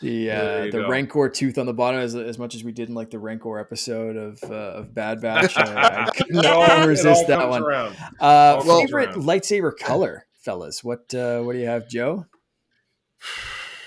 [0.04, 0.88] The Yeah, there uh, the go.
[0.88, 3.58] Rancor tooth on the bottom, as, as much as we did in like the Rancor
[3.58, 7.62] episode of uh, of Bad Batch, I, I could not resist that one.
[7.62, 9.22] Uh, Well- favorite around.
[9.22, 10.84] lightsaber color, fellas.
[10.84, 12.26] What uh, what do you have, Joe?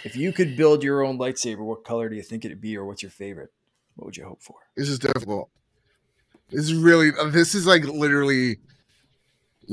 [0.04, 2.86] If you could build your own lightsaber, what color do you think it'd be, or
[2.86, 3.50] what's your favorite?
[3.96, 4.56] What would you hope for?
[4.76, 5.50] this is difficult
[6.50, 8.58] this is really this is like literally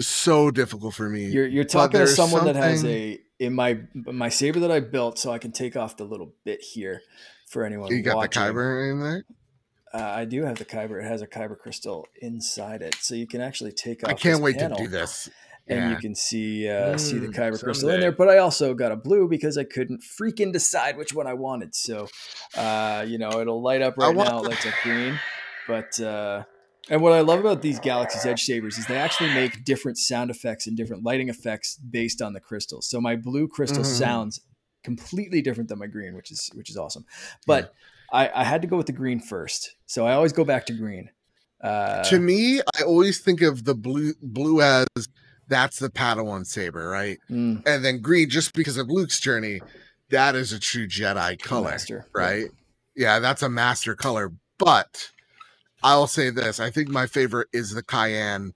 [0.01, 3.81] so difficult for me You're you're talking to there's someone that has a in my
[3.95, 7.03] my saber that I built, so I can take off the little bit here
[7.51, 7.91] for anyone.
[7.93, 8.43] you got watching.
[8.43, 9.25] the kyber in there
[9.93, 11.01] Uh, I do have the kyber.
[11.03, 14.11] It has a kyber crystal inside it, so you can actually take off.
[14.11, 14.79] i can't this wait panel.
[14.79, 15.31] to do this
[15.67, 15.91] and Yeah.
[15.91, 18.13] you can see uh, see the Mm, kyber crystal in there.
[18.13, 21.75] But I also got a blue because I couldn't freaking decide which one I wanted.
[21.75, 22.09] So,
[22.57, 24.41] uh, you know, it'll light up right now.
[24.41, 25.19] It lights up green.
[25.67, 26.45] But uh,
[26.91, 30.31] and what I love about these Galaxy's Edge sabers is they actually make different sound
[30.31, 32.87] effects and different lighting effects based on the crystals.
[32.89, 33.99] So my blue crystal Mhm.
[33.99, 34.41] sounds
[34.83, 37.07] completely different than my green, which is which is awesome.
[37.47, 37.75] But
[38.13, 40.73] I, I had to go with the green first, so I always go back to
[40.73, 41.11] green.
[41.63, 44.85] Uh, to me i always think of the blue blue as
[45.49, 49.63] that's the padawan saber right mm, and then green just because of luke's journey
[50.11, 52.51] that is a true jedi color master, right?
[52.95, 54.33] Yeah, that's a master color.
[54.59, 55.11] But
[55.85, 58.53] I'll say this: I think my favorite is the cayenne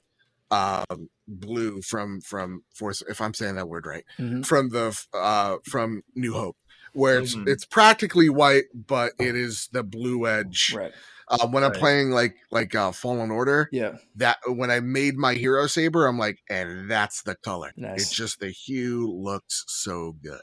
[0.51, 3.03] um, blue from from Force.
[3.09, 4.45] If I'm saying that word right, Mhm.
[4.45, 6.57] from the uh, from New Hope,
[6.95, 7.47] where it's Mhm.
[7.47, 10.73] it's practically white, but it is the blue edge.
[10.75, 10.93] Right.
[11.31, 13.99] Um, when I'm playing like like uh, Fallen Order, Yeah.
[14.17, 17.71] that when I made my hero saber, I'm like, and that's the color.
[17.77, 18.01] Nice.
[18.01, 20.41] It's just the hue looks so good.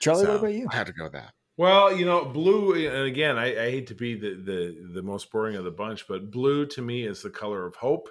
[0.00, 0.68] Charlie, So, what about you?
[0.70, 1.32] I had to go with that.
[1.56, 5.30] Well, you know, blue, and again, I, I hate to be the, the the most
[5.30, 8.10] boring of the bunch, but blue to me is the color of hope,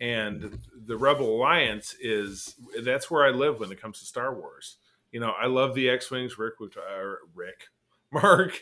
[0.00, 4.78] and the Rebel Alliance is that's where I live when it comes to Star Wars.
[5.12, 6.38] You know, I love the X wings.
[6.38, 7.64] Rick, we've, uh, Rick,
[8.12, 8.58] Mark,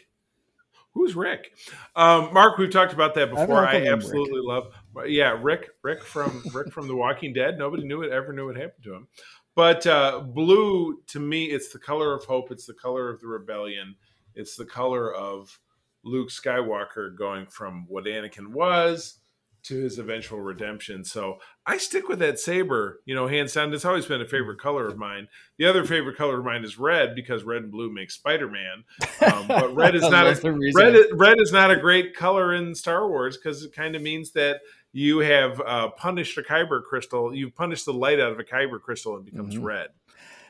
[0.93, 1.53] who's Rick?
[1.95, 3.65] Um, Mark, we've talked about that I before.
[3.65, 4.73] I, named absolutely love.
[5.07, 7.59] Yeah, Rick, Rick from Rick from The Walking Dead.
[7.59, 9.09] Nobody knew it ever knew what happened to him.
[9.55, 12.51] But uh, blue, to me, it's the color of hope.
[12.51, 13.95] It's the color of the rebellion.
[14.37, 15.59] It's the color of
[16.05, 19.19] Luke Skywalker going from what Anakin was
[19.65, 21.05] to his eventual redemption.
[21.05, 23.01] So I stick with that saber.
[23.05, 25.27] You know, hands down, it's always been a favorite color of mine.
[25.59, 28.85] The other favorite color of mine is red because red and blue make Spider Man.
[29.27, 31.07] Um, but red is not a, red.
[31.15, 34.61] Red is not a great color in Star Wars because it kind of means that
[34.93, 37.35] you have uh, punished a kyber crystal.
[37.35, 39.65] You've punished the light out of a kyber crystal and it becomes Mhm.
[39.65, 39.89] red.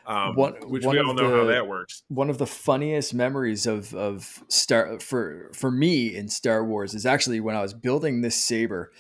[0.07, 2.03] Um, One- which one we all know how that works.
[2.09, 7.05] one of the funniest memories of of Star for for me in Star Wars is
[7.05, 8.93] actually when I was building this saber,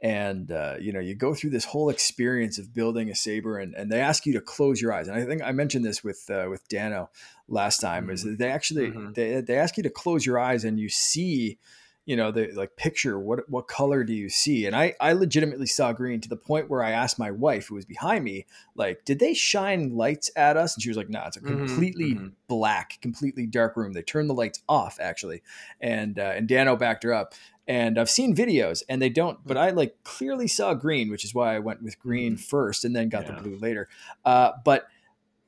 [0.00, 3.74] and uh, you know you go through this whole experience of building a saber, and,
[3.74, 6.24] and they ask you to close your eyes, and I think I mentioned this with
[6.30, 7.10] uh, with Dano
[7.46, 9.14] last time, is that they actually Mhm.
[9.14, 11.58] they they ask you to close your eyes and you see
[12.06, 14.66] you know the like picture what what color do you see?
[14.66, 17.74] And i i legitimately saw green to the point where i asked my wife who
[17.76, 20.74] was behind me like did they shine lights at us?
[20.74, 22.32] And she was like no nah, it's a Mhm, completely mhm.
[22.46, 23.92] black completely dark room.
[23.92, 25.42] They turned the lights off actually.
[25.80, 27.34] And uh, and dano backed her up.
[27.66, 31.34] And i've seen videos and they don't but i like clearly saw green which is
[31.34, 33.36] why i went with green first and then got Yeah.
[33.36, 33.88] the blue later.
[34.24, 34.88] Uh, but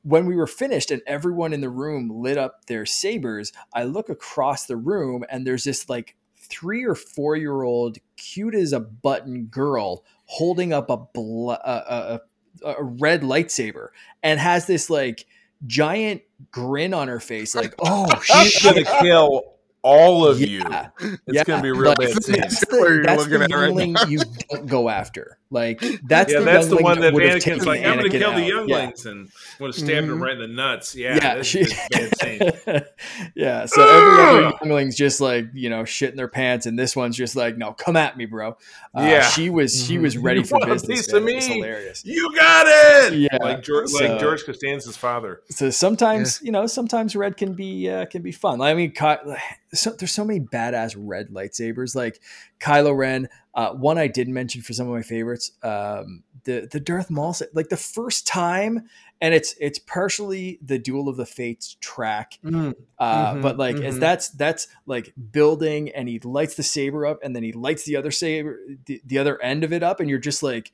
[0.02, 4.08] when we were finished and everyone in the room lit up their sabers, I look
[4.08, 6.14] across the room and there's this like
[6.46, 12.20] three or four year old, cute as a button girl holding up a, bl- a,
[12.64, 13.88] a, a red lightsaber
[14.22, 15.26] and has this like
[15.66, 19.55] giant grin on her face, like, oh, She's gonna kill
[19.86, 20.62] all of you.
[21.00, 22.40] It's Yeah, gonna be real like, bad scene.
[22.40, 24.04] That's Where the, you're that's looking the at right youngling now.
[24.06, 24.18] you
[24.50, 25.38] don't go after.
[25.48, 25.78] Like
[26.08, 28.32] that's yeah, the that's the one that would have Anakin's like, I'm gonna Anakin kill
[28.32, 28.38] the out.
[28.40, 28.54] Yeah.
[28.78, 29.28] younglings and
[29.60, 30.20] want to stab him Mhm.
[30.20, 30.96] right in the nuts.
[30.96, 32.82] Yeah, yeah, that's she, a bad scene.
[33.36, 33.66] yeah.
[33.66, 37.36] So every other youngling's just like you know shitting their pants, and this one's just
[37.36, 38.50] like, no, come at me, bro.
[38.92, 39.22] Uh, Yeah.
[39.28, 40.98] she was she was ready You for want a business.
[41.06, 41.22] piece man.
[41.22, 41.54] of It was me?
[41.54, 42.04] hilarious.
[42.04, 43.14] You got it.
[43.14, 45.42] Yeah, like George, so- like George Costanza's father.
[45.50, 48.60] So sometimes you know sometimes red can be uh, can be fun.
[48.60, 49.36] I mean, Ky-
[49.78, 52.20] so, there's so many badass red lightsabers like
[52.60, 53.28] Kylo Ren.
[53.54, 57.32] Uh, one I did mention for some of my favorites, um, the the Darth Maul,
[57.32, 58.88] sa- like the first time,
[59.20, 63.96] and it's it's partially the Duel of the Fates track uh, Mhm, but like as
[63.96, 64.00] mhm.
[64.00, 67.96] that's that's like building and he lights the saber up and then he lights the
[67.96, 70.72] other saber the, the other end of it up and you're just like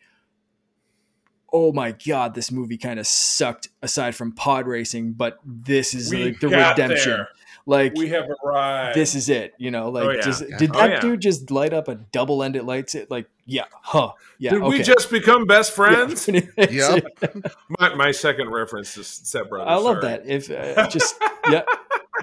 [1.52, 6.10] oh my god this movie kind of sucked aside from pod racing but this is
[6.10, 7.28] We like the redemption there.
[7.66, 8.96] Like We have arrived.
[8.96, 10.20] this is it you know like Oh, yeah.
[10.22, 11.00] just did Oh, that yeah.
[11.00, 14.78] dude just light up a double-ended lights it like yeah huh yeah Did okay.
[14.78, 16.28] we just become best friends?
[16.56, 16.96] Yeah.
[16.96, 17.46] Yep.
[17.78, 19.68] My, my second reference is Step Brothers.
[19.70, 20.18] I love sorry.
[20.18, 20.26] that.
[20.26, 21.14] If uh, just
[21.50, 21.62] yeah,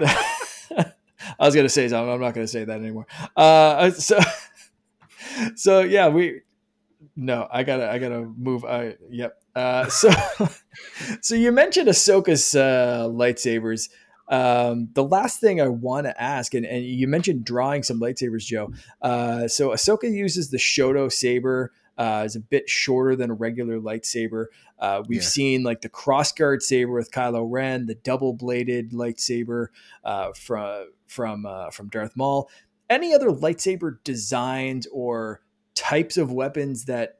[1.38, 2.12] I was gonna say something.
[2.12, 3.06] I'm not gonna say that anymore.
[3.36, 4.18] Uh, so
[5.54, 6.40] so yeah, we
[7.16, 8.64] no, I gotta I gotta move.
[8.64, 9.36] I yep.
[9.54, 10.10] Uh, so
[11.20, 13.88] so you mentioned Ahsoka's uh, lightsabers.
[14.30, 18.46] Um, the last thing I want to ask, and, and you mentioned drawing some lightsabers,
[18.46, 18.72] Joe.
[19.02, 21.72] Uh, so Ahsoka uses the Shoto saber.
[21.98, 24.46] Uh, is a bit shorter than a regular lightsaber.
[24.78, 25.28] Uh, we've Yeah.
[25.28, 29.66] seen like the crossguard saber with Kylo Ren, the double bladed lightsaber
[30.02, 32.48] uh, from from uh, from Darth Maul.
[32.88, 35.42] Any other lightsaber designs or
[35.74, 37.18] types of weapons that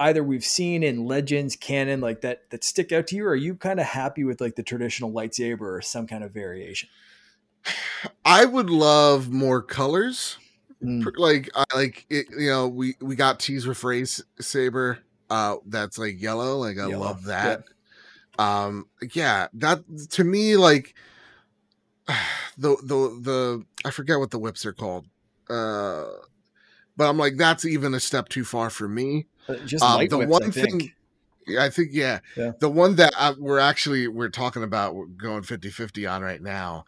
[0.00, 3.36] either we've seen in Legends canon like that that stick out to you, or are
[3.36, 6.88] you kind of happy with like the traditional lightsaber or some kind of variation?
[8.24, 10.38] I would love more colors.
[10.82, 11.12] Mm.
[11.16, 14.98] Like, I like it, you know, we we got teased with phrase saber,
[15.28, 16.56] uh, that's like yellow.
[16.56, 17.64] Like, I Yellow, love that.
[18.38, 19.82] Um, yeah, that
[20.12, 20.94] to me, like
[22.58, 25.06] the the the I forget what the whips are called.
[25.50, 26.06] Uh,
[26.96, 29.26] but I'm like, that's even a step too far for me.
[29.48, 30.92] Uh, Just Um, the whips, one I thing-
[31.58, 32.20] I think yeah.
[32.36, 32.52] Yeah.
[32.60, 36.84] The one that I, we're actually we're talking about we're going 50-50 on right now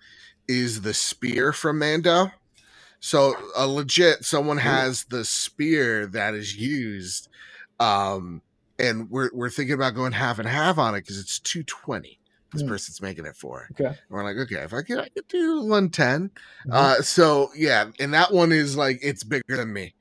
[0.46, 2.30] is the spear from Mando.
[3.00, 7.28] So a legit someone has the spear that is used
[7.80, 8.42] um
[8.78, 12.18] and we're we're thinking about going half and half on it cuz it's 220
[12.53, 12.68] this Hmm.
[12.68, 13.66] person's making it for.
[13.72, 13.86] Okay.
[13.86, 16.30] And we're like, okay, if I could I could do 110.
[16.68, 16.72] Mhm.
[16.72, 19.94] Uh so yeah, and that one is like it's bigger than me.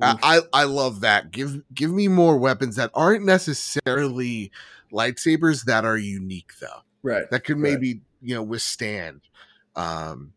[0.00, 1.30] I I love that.
[1.30, 4.50] Give give me more weapons that aren't necessarily
[4.92, 6.82] lightsabers that are unique though.
[7.02, 7.28] right.
[7.30, 7.72] That could Right.
[7.72, 9.20] maybe you know withstand
[9.76, 10.32] um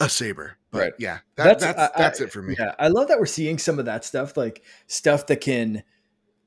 [0.00, 0.56] a saber.
[0.70, 0.92] But Right.
[0.98, 2.54] yeah, that, that's I- that's, I- it for me.
[2.58, 5.82] Yeah, I love that we're seeing some of that stuff, like stuff that can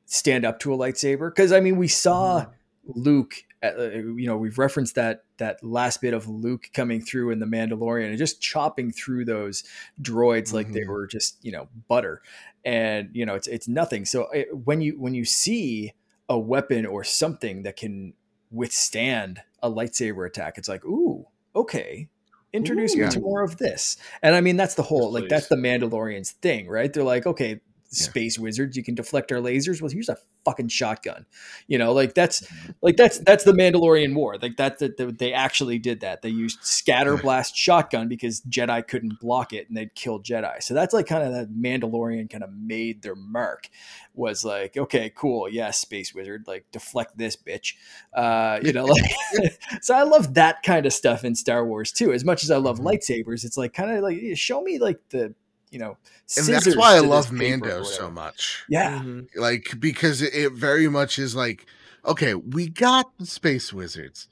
[0.05, 1.29] stand up to a lightsaber.
[1.31, 2.45] Because I mean, we saw
[2.85, 3.33] Luke.
[3.63, 7.45] Uh, you know, we've referenced that that last bit of Luke coming through in the
[7.45, 9.63] Mandalorian and just chopping through those
[10.01, 10.87] droids like they Mhm.
[10.87, 12.21] were just you know butter,
[12.65, 14.05] and you know it's it's nothing.
[14.05, 15.93] So it, when you when you see
[16.27, 18.13] a weapon or something that can
[18.49, 22.07] withstand a lightsaber attack, it's like ooh, okay.
[22.53, 23.09] Introduce me Ooh.
[23.11, 23.95] to more of this.
[24.21, 25.29] And I mean, that's the whole, Yes, like, please.
[25.29, 26.91] that's the Mandalorian's thing, right?
[26.91, 27.61] They're like, okay,
[27.91, 29.81] space wizards, you can deflect our lasers.
[29.81, 31.25] Well, here's a fucking shotgun.
[31.67, 32.47] You know, like that's
[32.81, 34.37] like that's that's the Mandalorian War.
[34.41, 36.21] Like that, that, they actually did that.
[36.21, 40.63] They used scatter blast shotgun because Jedi couldn't block it and they'd kill Jedi.
[40.63, 43.69] So that's like kind of that Mandalorian kind of made their mark.
[44.13, 47.75] Was like, okay, cool, yeah, space wizard, like deflect this bitch.
[48.13, 49.03] Uh, you know, like
[49.81, 52.11] so I love that kind of stuff in Star Wars too.
[52.11, 52.85] As much as I love Mhm.
[52.85, 55.33] lightsabers, it's like kind of like show me like the
[55.71, 55.97] you know,
[56.37, 58.63] And that's why I love Mando so much.
[58.69, 59.27] Yeah, Mhm.
[59.35, 61.65] Like because it, it very much is like,
[62.05, 64.27] okay, we got the space wizards.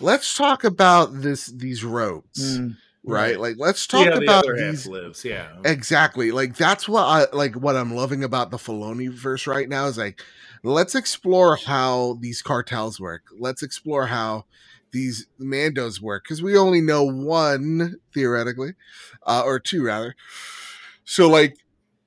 [0.00, 2.40] Let's talk about this these roads.
[2.40, 3.36] Mm, right?
[3.36, 3.40] Right.
[3.40, 5.24] Like let's talk how the about other these lives.
[5.24, 5.48] Yeah.
[5.64, 6.30] Exactly.
[6.32, 9.98] Like that's what I like what I'm loving about the Filoni verse right now is
[9.98, 10.22] like
[10.62, 13.22] let's explore how these cartels work.
[13.38, 14.46] Let's explore how
[14.92, 18.74] these mandos work cuz we only know one theoretically
[19.26, 20.14] uh or two rather.
[21.04, 21.56] So like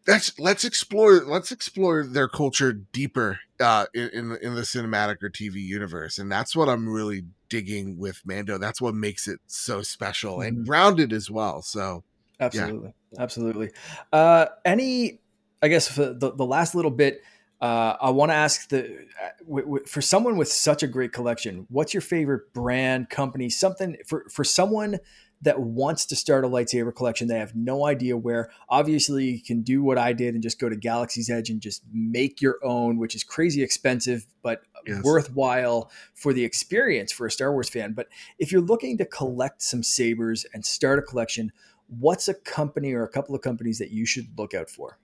[0.07, 5.21] let's let's explore let's explore their culture deeper uh in in, the- in the cinematic
[5.23, 8.57] or TV universe and that's what I'm really digging with Mando.
[8.57, 10.65] That's what makes it so special and Mhm.
[10.65, 11.61] grounded as well.
[11.61, 12.03] So
[12.39, 13.71] Absolutely, absolutely.
[14.13, 15.21] Uh, any,
[15.61, 17.21] I guess for the the last little bit,
[17.61, 21.13] uh, I want to ask the uh, w- w- for someone with such a great
[21.13, 24.99] collection, what's your favorite brand, company, something for for someone
[25.41, 27.27] that wants to start a lightsaber collection?
[27.27, 28.49] They have no idea where.
[28.69, 31.83] Obviously, you can do what I did and just go to Galaxy's Edge and just
[31.91, 35.03] make your own, which is crazy expensive, but Yes.
[35.03, 37.91] worthwhile for the experience for a Star Wars fan.
[37.91, 38.07] But
[38.39, 41.51] if you're looking to collect some sabers and start a collection,
[41.87, 44.97] what's a company or a couple of companies that you should look out for?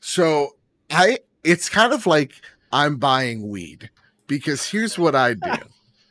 [0.00, 0.56] So
[0.90, 2.34] I it's kind of like
[2.72, 3.90] I'm buying weed
[4.26, 5.54] because here's what I do.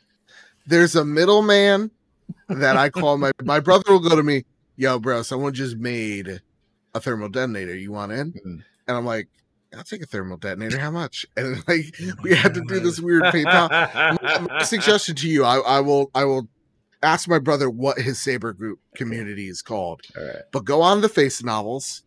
[0.66, 1.92] There's a middleman
[2.48, 4.44] that I call my my brother will go to me,
[4.76, 6.40] yo, bro, someone just made
[6.94, 7.74] a thermal detonator.
[7.74, 8.32] You want in?
[8.32, 8.62] Mhm.
[8.88, 9.28] And I'm like,
[9.76, 10.78] I'll take a thermal detonator.
[10.78, 11.26] How much?
[11.36, 13.68] And like we had to do this weird PayPal.
[13.70, 16.48] My, my suggestion to you, I, I will I will
[17.02, 20.36] ask my brother what his saber group community is called All right.
[20.50, 22.02] but go on the face novels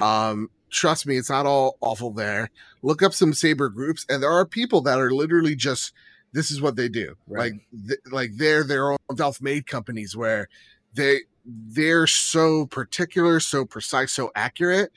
[0.00, 2.50] um trust me it's not all awful there
[2.82, 5.92] look up some saber groups and there are people that are literally just
[6.36, 7.52] this is what they do Right.
[7.52, 10.48] like th- like they're their own self-made companies where
[10.94, 14.90] they they're so particular so precise so accurate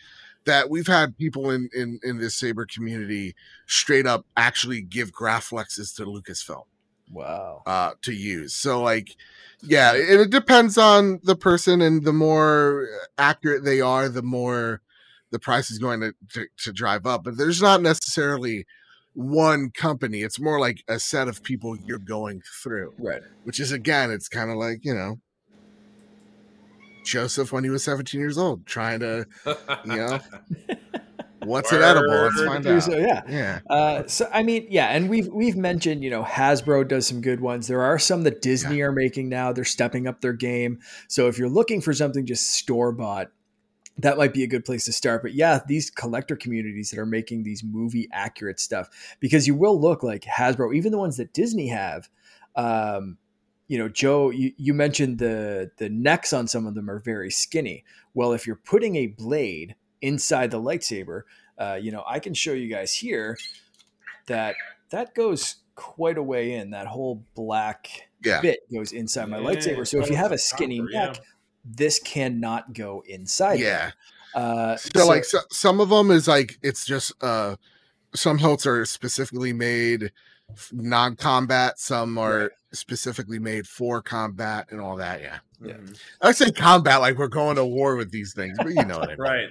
[0.45, 3.35] that we've had people in in in this saber community
[3.67, 6.63] straight up actually give Graflexes to lucasfilm
[7.11, 7.63] Wow.
[7.65, 9.15] uh to use so like
[9.63, 12.87] yeah it, it depends on the person and the more
[13.17, 14.81] accurate they are the more
[15.31, 18.65] the price is going to, to to drive up but there's not necessarily
[19.14, 23.22] one company it's more like a set of people you're going through Right.
[23.43, 25.16] which is again it's kind of like you know
[27.03, 29.26] joseph when he was 17 years old trying to
[29.86, 30.20] you know
[31.43, 33.22] what's it edible let's find out so, yeah.
[33.28, 37.22] yeah Uh, so I mean, yeah, and we've we've mentioned, you know, Hasbro does some
[37.22, 37.68] good ones.
[37.68, 39.53] There are some that Disney are making now.
[39.53, 40.80] They're stepping up their game.
[41.07, 43.32] So if you're looking for something just store bought,
[44.02, 45.22] that might be a good place to start.
[45.22, 48.89] But yeah, these collector communities that are making these movie accurate stuff,
[49.20, 52.10] because you will look like Hasbro, even the ones that Disney have.
[52.56, 53.18] Um,
[53.68, 57.30] you know, Joe, you, you mentioned the the necks on some of them are very
[57.30, 57.86] skinny.
[58.14, 61.24] Well, if you're putting a blade inside the lightsaber,
[61.58, 63.38] uh, you know, I can show you guys here
[64.28, 64.56] that
[64.89, 66.72] that goes quite a way in.
[66.72, 69.88] That whole black yeah bit goes inside my Yeah, lightsaber.
[69.88, 71.24] So if you have a skinny topper, neck, yeah.
[71.76, 73.59] This cannot go inside.
[73.59, 73.91] yeah.
[74.34, 77.55] Uh, so, like so, some of them is like it's just uh
[78.13, 80.11] some hilts are specifically made
[80.72, 82.51] non-combat some are.
[82.72, 85.74] Specifically made for combat and all that yeah Yeah.
[85.74, 85.99] Mhm.
[86.22, 89.09] i say combat like we're going to war with these things but you know what
[89.09, 89.17] I mean.
[89.17, 89.47] Right.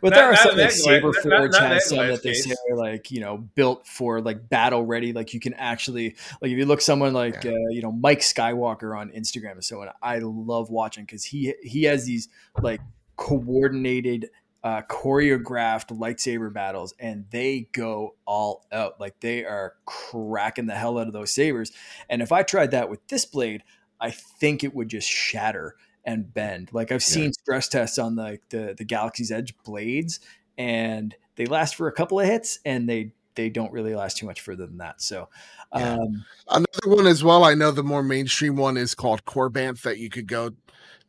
[0.00, 2.44] But Not- there are some like that Saber glass- Forge has some that they case.
[2.44, 5.12] say are like you know built for like battle ready.
[5.12, 7.52] Like you can actually like if you look someone like Yeah.
[7.52, 9.88] uh, you know Mike Skywalker on Instagram and so on.
[10.02, 12.28] I love watching because he he has these
[12.62, 12.80] like
[13.16, 14.30] coordinated.
[14.64, 19.00] Uh, choreographed lightsaber battles and they go all out.
[19.00, 21.72] Like they are cracking the hell out of those sabers.
[22.08, 23.64] And if i tried that with this blade
[24.00, 26.68] i think it would just shatter and bend.
[26.72, 30.20] Like i've seen stress tests on the, the the galaxy's edge blades
[30.56, 34.26] and they last for a couple of hits and they they don't really last too
[34.26, 35.00] much further than that.
[35.02, 35.28] So
[35.74, 35.94] Yeah.
[35.94, 39.98] um another one as well i know the more mainstream one is called Korbanth that
[39.98, 40.50] you could go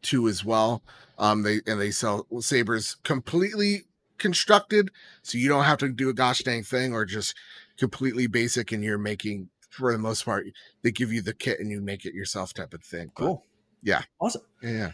[0.04, 0.82] to as well
[1.18, 3.84] um they and they sell sabers completely
[4.18, 4.90] constructed
[5.22, 7.36] so you don't have to do a gosh dang thing or just
[7.78, 10.46] completely basic and you're making for the most part
[10.84, 13.44] they give you the kit and you make it yourself type of thing But, cool
[13.82, 14.04] yeah.
[14.20, 14.92] awesome yeah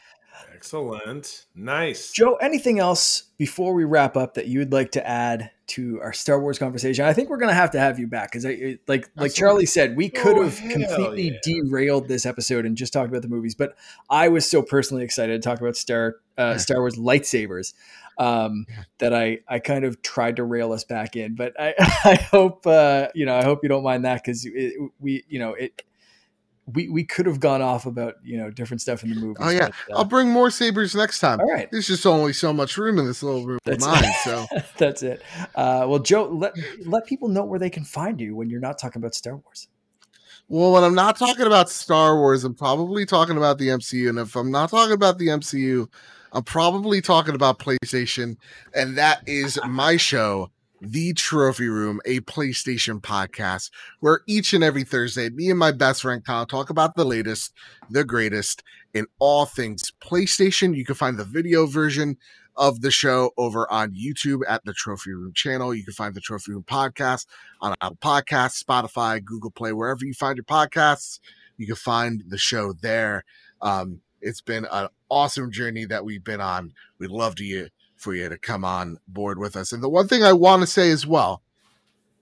[0.55, 1.45] Excellent.
[1.53, 2.12] Nice.
[2.12, 6.13] joe anything else before we wrap up that you would like to add to our
[6.13, 9.05] star wars conversation i think we're gonna have to have you back because like like
[9.05, 9.30] Absolutely.
[9.30, 11.38] charlie said we could Oh, have completely yeah.
[11.43, 13.76] derailed this episode and just talked about the movies but
[14.09, 17.74] i was so personally excited to talk about star uh, star wars lightsabers
[18.17, 18.84] um, Yeah.
[18.97, 22.67] that I, I kind of tried to rail us back in, but I, I hope,
[22.67, 24.22] uh, you know, I hope you don't mind that.
[24.26, 24.45] Cause
[24.99, 25.82] we, you know, it,
[26.74, 29.36] we, we could have gone off about, you know, different stuff in the movie.
[29.39, 29.70] Oh, yeah.
[29.93, 31.70] i'll bring more sabers next time all right.
[31.72, 34.45] there's just only so much room in this little room of mine so
[34.78, 35.22] That's it.
[35.55, 36.53] Uh, well, Joe, let,
[36.86, 39.67] let people know where they can find you when you're not talking about Star Wars.
[40.47, 44.09] Well, when I'm not talking about Star Wars, I'm probably talking about the MCU.
[44.09, 45.88] And if I'm not talking about the MCU,
[46.32, 48.38] I'm probably talking about PlayStation.
[48.74, 50.49] And that is my show,
[50.82, 53.69] The Trophy Room, a PlayStation podcast,
[53.99, 57.53] where each and every Thursday, me and my best friend Kyle talk about the latest,
[57.89, 58.63] the greatest
[58.93, 60.75] in all things PlayStation.
[60.75, 62.17] You can find the video version
[62.55, 65.73] of the show over on YouTube at the Trophy Room channel.
[65.73, 67.25] You can find the Trophy Room podcast
[67.61, 71.19] on Apple Podcasts, Spotify, Google Play, wherever you find your podcasts.
[71.57, 73.25] You can find the show there.
[73.61, 76.73] Um, it's been an awesome journey that we've been on.
[76.99, 77.69] We'd love to you
[78.00, 79.74] for you to come on board with us.
[79.74, 81.43] And the one thing I want to say as well,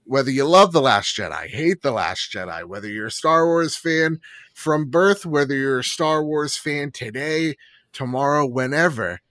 [0.06, 3.78] whether you love The Last Jedi, hate The Last Jedi, whether you're a Star Wars
[3.78, 4.20] fan
[4.56, 7.56] from birth, whether you're a Star Wars fan today,
[7.94, 9.22] tomorrow, whenever,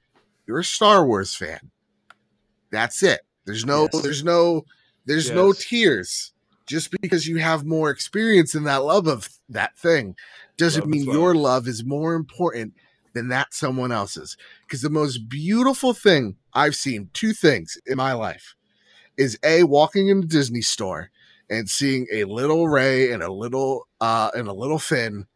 [0.46, 1.72] you're a Star Wars fan.
[2.70, 3.22] That's it.
[3.44, 4.02] There's no yes.
[4.02, 4.64] there's no
[5.04, 5.34] there's yes.
[5.34, 6.32] no tears.
[6.66, 10.16] Just because you have more experience in that love of that thing
[10.56, 12.74] doesn't love mean your love is more important
[13.16, 14.36] than that someone else's.
[14.62, 18.54] Because the most beautiful thing I've seen, two things in my life,
[19.16, 21.10] is a walking in a Disney store
[21.48, 25.26] and seeing a little Rey and a little uh and a little Finn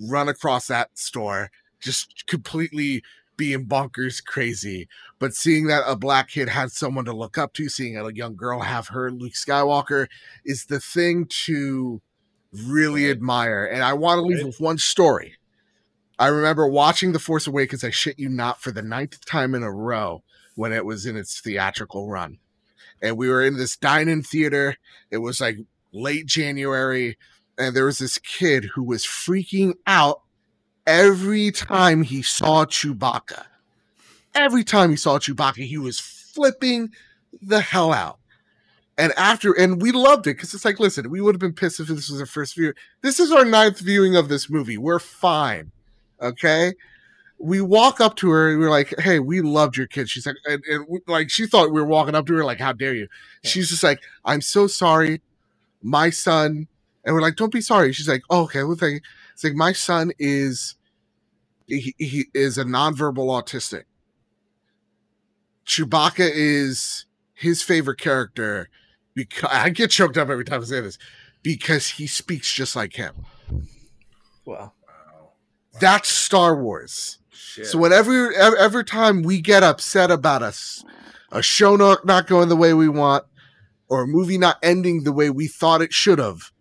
[0.00, 3.02] run across that store, just completely
[3.36, 4.88] being bonkers crazy.
[5.18, 8.36] But seeing that a black kid had someone to look up to, seeing a young
[8.36, 10.08] girl have her Luke Skywalker
[10.44, 12.00] is the thing to
[12.52, 13.64] really admire.
[13.64, 15.36] And I want to leave with one story.
[16.18, 19.62] I remember watching The Force Awakens, I shit you not, for the ninth time in
[19.62, 20.22] a row
[20.56, 22.38] when it was in its theatrical run.
[23.00, 24.76] And we were in this dine-in theater.
[25.10, 25.58] It was like
[25.92, 27.16] late January,
[27.56, 30.22] and there was this kid who was freaking out
[30.86, 33.44] every time he saw Chewbacca,
[34.34, 36.90] every time he saw Chewbacca, he was flipping
[37.40, 38.18] the hell out.
[38.96, 41.78] And after, and we loved it because it's like, listen, we would have been pissed
[41.78, 42.74] if this was our first view.
[43.02, 44.76] This is our ninth viewing of this movie.
[44.76, 45.70] We're fine.
[46.20, 46.74] Okay.
[47.38, 50.10] We walk up to her and we're like, hey, we loved your kid.
[50.10, 52.58] She's like, and, and we, like, she thought we were walking up to her, like,
[52.58, 53.08] how dare you?
[53.44, 53.50] Yeah.
[53.50, 55.22] She's just like, I'm so sorry.
[55.80, 56.66] My son,
[57.04, 57.92] and we're like, don't be sorry.
[57.92, 59.00] She's like, oh, okay, well, thank you.
[59.34, 60.74] It's like, my son is
[61.68, 63.84] he, he is a nonverbal autistic.
[65.64, 67.04] Chewbacca is
[67.34, 68.68] his favorite character
[69.14, 70.98] because I get choked up every time I say this
[71.42, 73.26] because he speaks just like him.
[74.44, 74.72] Wow.
[75.80, 77.18] That's Star Wars.
[77.30, 77.66] Shit.
[77.66, 80.84] So whenever every time we get upset about us
[81.30, 83.24] a show not, not going the way we want
[83.88, 86.52] or a movie not ending the way we thought it should have,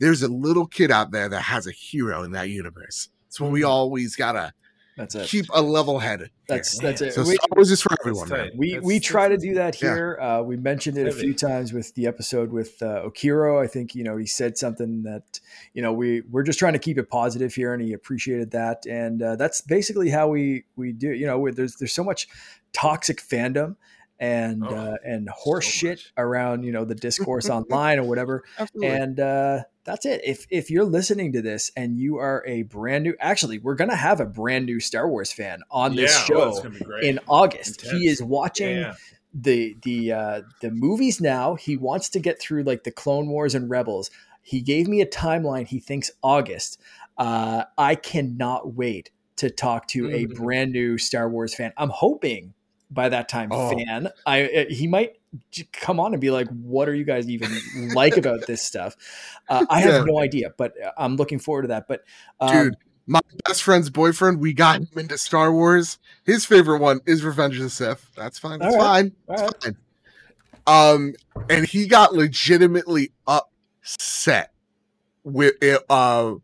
[0.00, 3.08] there's a little kid out there that has a hero in that universe.
[3.26, 3.70] It's when we mm-hmm.
[3.70, 4.52] always gotta
[4.98, 5.28] that's it.
[5.28, 6.30] Keep a level head.
[6.48, 6.90] That's here.
[6.90, 7.12] that's it.
[7.14, 8.50] So we, Star Wars is for everyone.
[8.56, 10.18] We that's, we try to do that here.
[10.20, 10.38] Yeah.
[10.38, 13.62] Uh, we mentioned it a few times with the episode with uh, Okiro.
[13.62, 15.40] I think you know he said something that
[15.72, 18.84] you know we we're just trying to keep it positive here, and he appreciated that.
[18.86, 21.10] And uh, that's basically how we we do.
[21.10, 22.28] You know, there's there's so much
[22.72, 23.76] toxic fandom
[24.20, 28.44] and oh, uh, and horse so shit around you know the discourse online or whatever.
[28.58, 28.88] Absolutely.
[28.88, 30.20] And uh, that's it.
[30.22, 33.96] If if you're listening to this and you are a brand new, actually, we're gonna
[33.96, 36.62] have a brand new Star Wars fan on this yeah, show
[37.02, 37.82] in August.
[37.82, 37.98] Intense.
[37.98, 38.76] He is watching.
[38.78, 38.94] Yeah.
[39.34, 41.54] The the uh, the movies now.
[41.54, 44.10] He wants to get through like the Clone Wars and Rebels.
[44.42, 45.66] He gave me a timeline.
[45.66, 46.80] He thinks August.
[47.16, 50.14] Uh, I cannot wait to talk to mm-hmm.
[50.14, 51.72] a brand new Star Wars fan.
[51.76, 52.54] I'm hoping
[52.90, 53.70] by that time oh.
[53.70, 54.08] fan.
[54.26, 55.17] I uh, he might
[55.72, 57.50] come on and be like, "What are you guys even
[57.94, 58.96] like about this stuff?"
[59.48, 60.04] Uh, I have yeah.
[60.04, 61.86] no idea, but uh, I'm looking forward to that.
[61.88, 62.02] But
[62.40, 62.76] um, dude,
[63.06, 65.98] my best friend's boyfriend, we got him into Star Wars.
[66.24, 68.10] His favorite one is Revenge of the Sith.
[68.16, 68.58] That's fine.
[68.58, 68.82] That's right.
[68.82, 69.12] fine.
[69.26, 69.62] That's right.
[69.62, 69.76] fine.
[70.66, 71.14] Um,
[71.48, 74.52] and he got legitimately upset
[75.24, 75.82] with it.
[75.88, 76.34] Uh,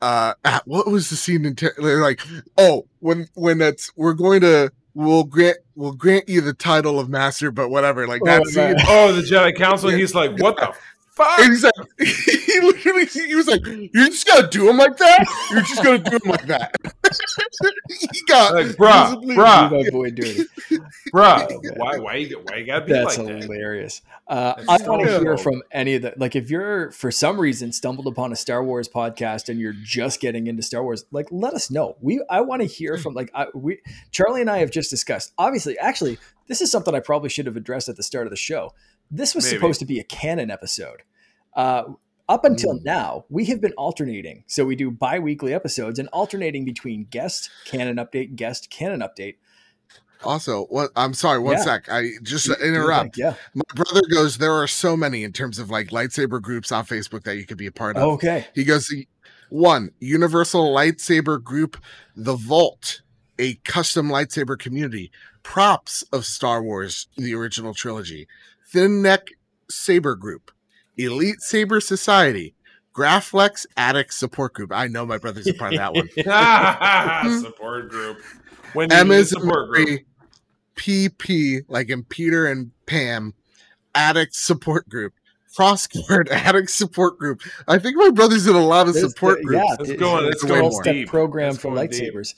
[0.00, 2.20] uh, what was the scene in ter- like?
[2.56, 7.08] Oh, when when it's we're going to we'll grant we'll grant you the title of
[7.08, 8.08] master, but whatever.
[8.08, 8.84] Like that oh.
[8.88, 9.90] Oh, the Jedi Council.
[9.90, 10.74] he's like, what the
[11.16, 11.38] fuck?
[11.40, 15.26] And he's like, he literally, he was like, you're just gonna do him like that?
[15.50, 16.76] You're just gonna do him like that?
[18.00, 20.44] he got, like, bruh, bruh, my boy dirty,
[21.14, 21.76] bruh.
[21.76, 24.02] Why, why, you, why you gotta be That's like hilarious.
[24.28, 27.72] Uh, I want to hear from any of the, like, if you're for some reason
[27.72, 31.54] stumbled upon a Star Wars podcast and you're just getting into Star Wars, like, let
[31.54, 31.96] us know.
[32.00, 33.80] We, I want to hear from, like, I, we,
[34.10, 35.32] Charlie and I have just discussed.
[35.38, 36.18] Obviously, actually,
[36.48, 38.72] this is something I probably should have addressed at the start of the show
[39.10, 39.56] this was Maybe.
[39.56, 41.02] supposed to be a canon episode.
[41.54, 41.84] Uh,
[42.28, 42.84] up until mm.
[42.84, 44.44] now, we have been alternating.
[44.46, 49.36] So we do bi weekly episodes and alternating between guest canon update, guest canon update.
[50.24, 51.64] Also, what I'm sorry, one Yeah.
[51.64, 51.88] sec.
[51.90, 53.16] I just Do- to do your interrupt.
[53.16, 53.24] thing.
[53.26, 53.34] Yeah.
[53.54, 57.24] My brother goes, there are so many in terms of like lightsaber groups on Facebook
[57.24, 58.02] that you could be a part of.
[58.14, 58.46] Okay.
[58.54, 58.92] He goes,
[59.48, 61.76] one, Universal Lightsaber Group,
[62.16, 63.02] The Vault,
[63.38, 65.12] a custom lightsaber community,
[65.42, 68.26] props of Star Wars, the original trilogy,
[68.68, 69.28] Thin Neck
[69.70, 70.50] Saber Group,
[70.96, 72.54] Elite Saber Society,
[72.94, 74.72] Graflex Addict Support Group.
[74.72, 76.08] I know my brother's a part of that one.
[77.42, 78.18] support group.
[78.72, 80.00] When you need Emma's support group.
[80.76, 83.32] PP, like in Peter and Pam,
[83.94, 85.14] Addict Support Group.
[85.58, 87.40] Crossword Addict Support Group.
[87.66, 89.64] I think my brother's in a lot of There's support the- groups.
[89.66, 91.08] Yeah, It's the- going- it's going 12-step deep.
[91.08, 92.34] program It's for going lightsabers.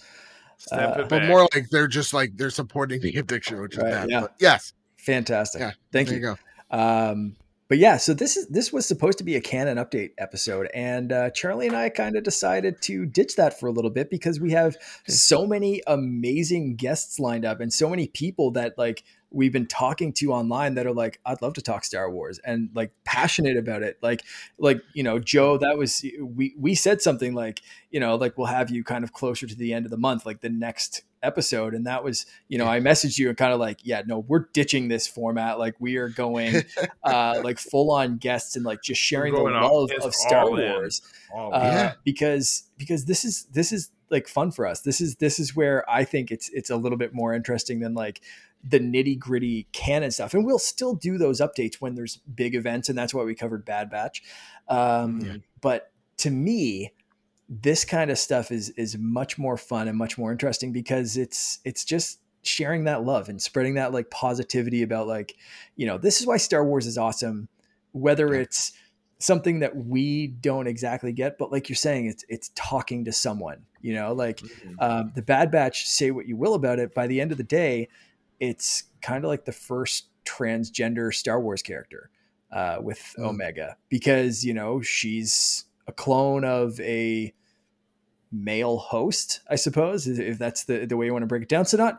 [0.59, 1.28] Step Uh, but back.
[1.28, 4.10] more like they're just like they're supporting the addiction, which is Right, bad.
[4.10, 4.20] yeah.
[4.22, 4.72] But yes,
[5.09, 5.60] Fantastic.
[5.60, 6.28] Yeah, Thank there you.
[6.28, 6.36] you
[6.70, 6.76] go.
[6.76, 7.36] Um,
[7.68, 11.12] but yeah, so this is this was supposed to be a canon update episode, and
[11.12, 14.40] uh, Charlie and I kind of decided to ditch that for a little bit because
[14.40, 14.76] we have
[15.06, 20.12] so many amazing guests lined up and so many people that like we've been talking
[20.14, 23.82] to online that are like, I'd love to talk Star Wars and like passionate about
[23.82, 23.98] it.
[24.02, 24.22] Like,
[24.59, 27.60] like you know, Joe, that was we we said something like,
[27.90, 30.24] you know, like we'll have you kind of closer to the end of the month,
[30.24, 33.59] like the next episode and that was you know i messaged you and kind of
[33.59, 35.59] like yeah no we're ditching this format.
[35.59, 36.62] Like we are going
[37.02, 41.02] uh like full on guests and like just sharing the love of star wars.
[41.34, 41.92] Oh, uh, Yeah.
[42.05, 44.82] because because this is this is like fun for us.
[44.82, 47.94] This is this is where i think it's it's a little bit more interesting than
[47.94, 48.20] like
[48.62, 52.89] the nitty gritty canon stuff and we'll still do those updates when there's big events
[52.89, 54.22] and that's why we covered bad batch
[54.68, 55.36] um Yeah.
[55.60, 56.93] but to me
[57.48, 61.60] this kind of stuff is is much more fun and much more interesting because it's
[61.64, 65.36] it's just sharing that love and spreading that like positivity about like
[65.76, 67.48] you know this is why star wars is awesome
[67.93, 68.40] whether Yeah.
[68.40, 68.72] it's
[69.20, 73.64] something that we don't exactly get but like you're saying it's it's talking to someone
[73.80, 74.74] you know like Mhm.
[74.80, 77.44] um, the bad batch say what you will about it by the end of the
[77.44, 77.89] day
[78.40, 82.10] it's kind of like the first transgender star wars character
[82.52, 83.28] uh, with Mm.
[83.31, 87.32] omega because you know she's a clone of a
[88.31, 91.65] male host i suppose if- that's the, the way you want to break it down
[91.65, 91.98] so not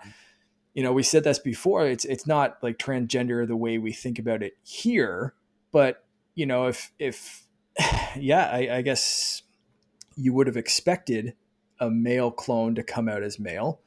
[0.75, 4.19] you know we said this before it's it's not like transgender the way we think
[4.19, 5.33] about it here
[5.71, 6.03] but
[6.35, 7.43] you know if if
[8.15, 9.41] yeah i, I guess
[10.15, 11.33] you would have expected
[11.79, 13.79] a male clone to come out as male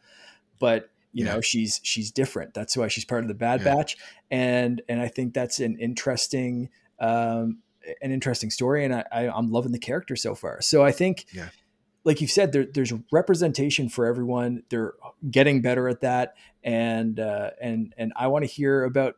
[0.58, 1.34] but you Yeah.
[1.34, 3.74] know she's she's different that's why she's part of the bad Yeah.
[3.74, 3.96] batch
[4.30, 6.70] and and i think that's an interesting
[7.00, 7.58] um
[8.00, 11.26] an interesting story and I, I i'm loving the character so far so i think
[11.32, 11.48] Yeah.
[12.04, 14.94] like you said there, there's representation for everyone they're
[15.30, 16.34] getting better at that
[16.64, 19.16] and uh and and i want to hear about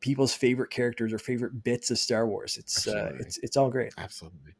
[0.00, 3.92] people's favorite characters or favorite bits of star wars it's uh it's it's all great
[3.98, 4.52] Absolutely.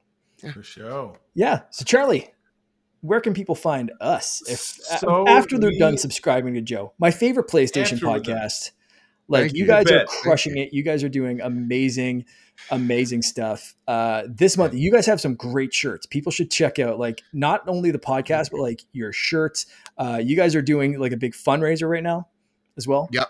[0.53, 1.13] For sure.
[1.35, 1.61] yeah.
[1.71, 2.29] So Charlie,
[3.03, 7.11] where can people find us if So after they're we- done subscribing to Joe, my
[7.11, 8.37] favorite PlayStation After we're done.
[8.39, 8.71] podcast?
[9.29, 10.09] Like Thank you guys You are bet.
[10.11, 10.73] Thank crushing it.
[10.73, 12.25] You guys are doing amazing,
[12.71, 13.75] amazing stuff.
[13.87, 16.07] Uh, this month, you guys have some great shirts.
[16.07, 19.67] People should check out like not only the podcast, but like your shirts.
[19.97, 22.29] Uh, you guys are doing like a big fundraiser right now
[22.77, 23.09] as well.
[23.13, 23.29] Yep.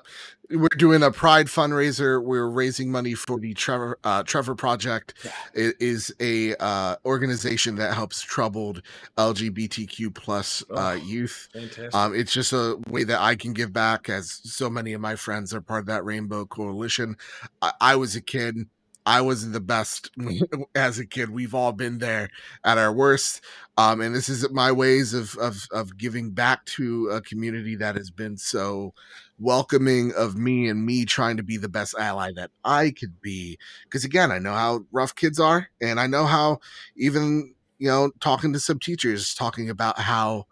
[0.52, 2.22] We're doing a pride fundraiser.
[2.22, 5.14] We're raising money for the Trevor uh, Trevor Project.
[5.24, 5.30] Yeah.
[5.54, 8.82] It is a uh, organization that helps troubled
[9.18, 10.92] LGBTQ plus uh, Oh.
[10.92, 11.48] youth.
[11.94, 15.16] Um, it's just a way that I can give back, as so many of my
[15.16, 17.16] friends are part of that Rainbow Coalition.
[17.62, 18.56] I, I was a kid.
[19.04, 20.10] I wasn't the best
[20.76, 21.30] as a kid.
[21.30, 22.30] We've all been there
[22.64, 23.40] at our worst.
[23.76, 27.96] Um, and this is my ways of, of of giving back to a community that
[27.96, 28.94] has been so
[29.42, 33.58] welcoming of me and me trying to be the best ally that I could be.
[33.84, 36.60] Because again, I know how rough kids are, and I know how
[36.96, 40.46] even you know talking to some teachers talking about how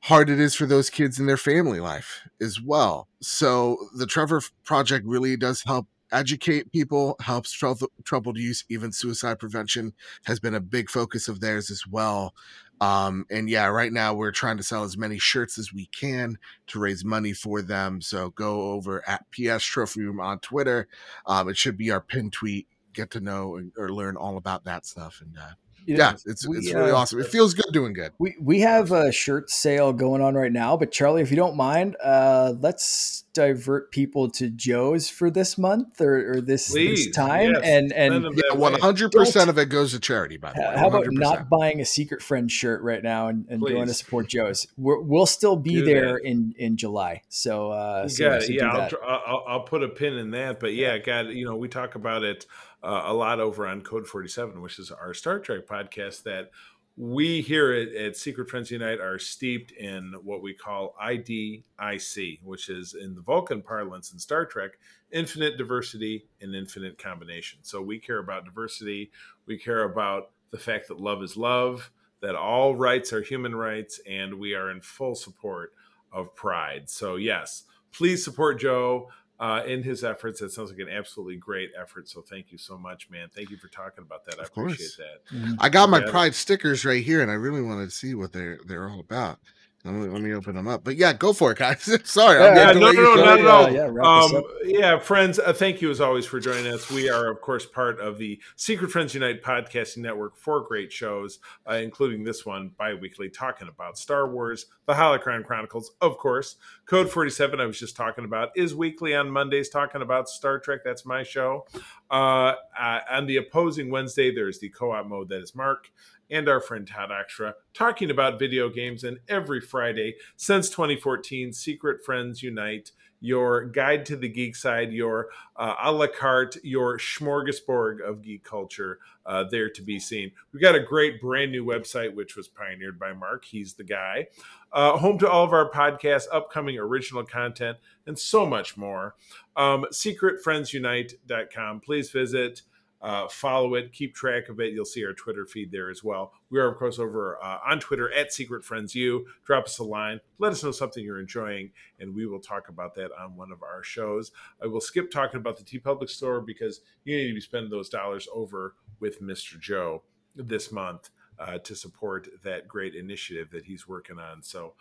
[0.00, 3.08] hard it is for those kids in their family life as well.
[3.20, 9.38] So the Trevor Project really does help educate people, helps trouble, troubled youth, even suicide
[9.38, 9.92] prevention
[10.24, 12.34] has been a big focus of theirs as well.
[12.80, 16.38] Um, and yeah, right now we're trying to sell as many shirts as we can
[16.68, 18.00] to raise money for them.
[18.00, 20.88] So go over at PS Trophy Room on Twitter.
[21.26, 22.66] Um, it should be our pin tweet.
[22.92, 25.22] Get to know or learn all about that stuff.
[25.24, 25.52] And uh,
[25.86, 27.20] You know, yeah, it's we, it's really uh, awesome.
[27.20, 28.12] It feels good doing good.
[28.18, 31.56] We we have a shirt sale going on right now, but Charlie, if you don't
[31.56, 37.52] mind, uh, let's divert people to Joe's for this month or, or this, this time,
[37.52, 37.62] yes.
[37.64, 38.80] and and Yeah, that one way.
[38.80, 40.36] hundred percent of it goes to charity.
[40.36, 43.60] By the way, how about not buying a secret friend shirt right now and, and
[43.60, 44.66] going to support Joe's?
[44.76, 46.24] We're, we'll still be Do there that.
[46.24, 48.48] in in July, so uh, You so, got so it.
[48.48, 48.94] do Yeah, I'll, that.
[49.06, 50.60] I'll, I'll put a pin in that.
[50.60, 51.36] But yeah, got it.
[51.36, 52.46] You know, we talk about it
[52.82, 56.50] uh, a lot over on Code 47, which is our Star Trek podcast that
[56.96, 62.68] we here at, at, Secret Friends Unite are steeped in what we call IDIC, which
[62.68, 64.72] is in the Vulcan parlance in Star Trek,
[65.12, 67.60] infinite diversity and infinite combination.
[67.62, 69.10] So we care about diversity.
[69.46, 71.90] We care about the fact that love is love,
[72.20, 75.72] that all rights are human rights, and we are in full support
[76.12, 76.90] of pride.
[76.90, 79.08] So, yes, please support Joe
[79.40, 80.40] uh, in his efforts.
[80.40, 82.08] That sounds like an absolutely great effort.
[82.08, 83.28] So thank you so much, man.
[83.34, 84.38] Thank you for talking about that.
[84.38, 85.34] I appreciate that.
[85.34, 85.54] Mm-hmm.
[85.58, 88.60] I got my pride stickers right here, and I really wanted to see what they're
[88.66, 89.38] they're all about.
[89.82, 90.84] Let me, let me open them up.
[90.84, 91.90] But yeah, go for it, guys.
[92.04, 92.38] Sorry.
[92.38, 93.70] Yeah, no, no, no, not at all.
[93.70, 96.90] Yeah, yeah, um, yeah friends, uh, thank you as always for joining us.
[96.90, 100.36] We are, of course, part of the Secret Friends Unite podcasting network.
[100.36, 105.92] for great shows, uh, including this one bi-weekly, talking about Star Wars, the Holocron Chronicles,
[106.02, 106.56] of course.
[106.84, 110.80] Code 47, I was just talking about, is weekly on Mondays, talking about Star Trek.
[110.84, 111.66] That's my show.
[112.10, 115.90] Uh, uh, on the opposing Wednesday, there's the co-op mode that is Mark
[116.30, 119.04] and our friend Todd Extra talking about video games.
[119.04, 125.28] And every Friday since 2014, Secret Friends Unite, your guide to the geek side, your
[125.56, 130.32] uh, a la carte, your smorgasbord of geek culture uh, there to be seen.
[130.52, 133.44] We've got a great brand new website, which was pioneered by Mark.
[133.44, 134.28] He's the guy.
[134.72, 137.76] Uh, home to all of our podcasts, upcoming original content,
[138.06, 139.16] and so much more.
[139.56, 141.80] Um, secretfriendsunite.com.
[141.80, 142.62] Please visit.
[143.02, 144.74] Uh, follow it, keep track of it.
[144.74, 146.34] You'll see our Twitter feed there as well.
[146.50, 149.26] We are, of course, over uh, on Twitter at Secret Friends U.
[149.46, 152.94] Drop us a line, let us know something you're enjoying, and we will talk about
[152.96, 154.32] that on one of our shows.
[154.62, 157.88] I will skip talking about the TeePublic store because you need to be spending those
[157.88, 159.58] dollars over with Mr.
[159.58, 160.02] Joe
[160.36, 161.08] this month
[161.38, 164.42] uh, to support that great initiative that he's working on.
[164.42, 164.74] So,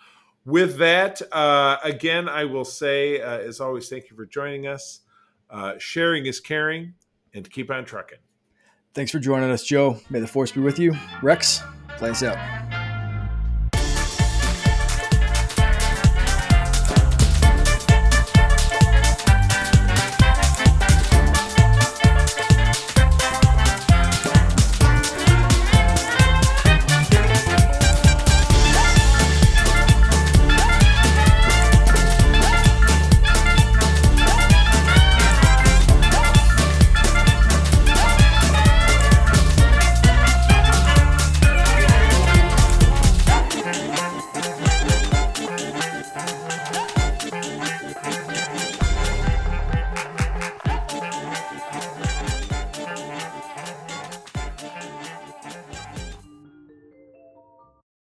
[0.45, 5.01] with that, uh, again, I will say, uh, as always, thank you for joining us.
[5.49, 6.93] Uh, sharing is caring
[7.33, 8.19] and keep on trucking.
[8.93, 9.99] Thanks for joining us, Joe.
[10.09, 10.95] May the force be with you.
[11.21, 11.61] Rex,
[11.97, 12.78] play us out.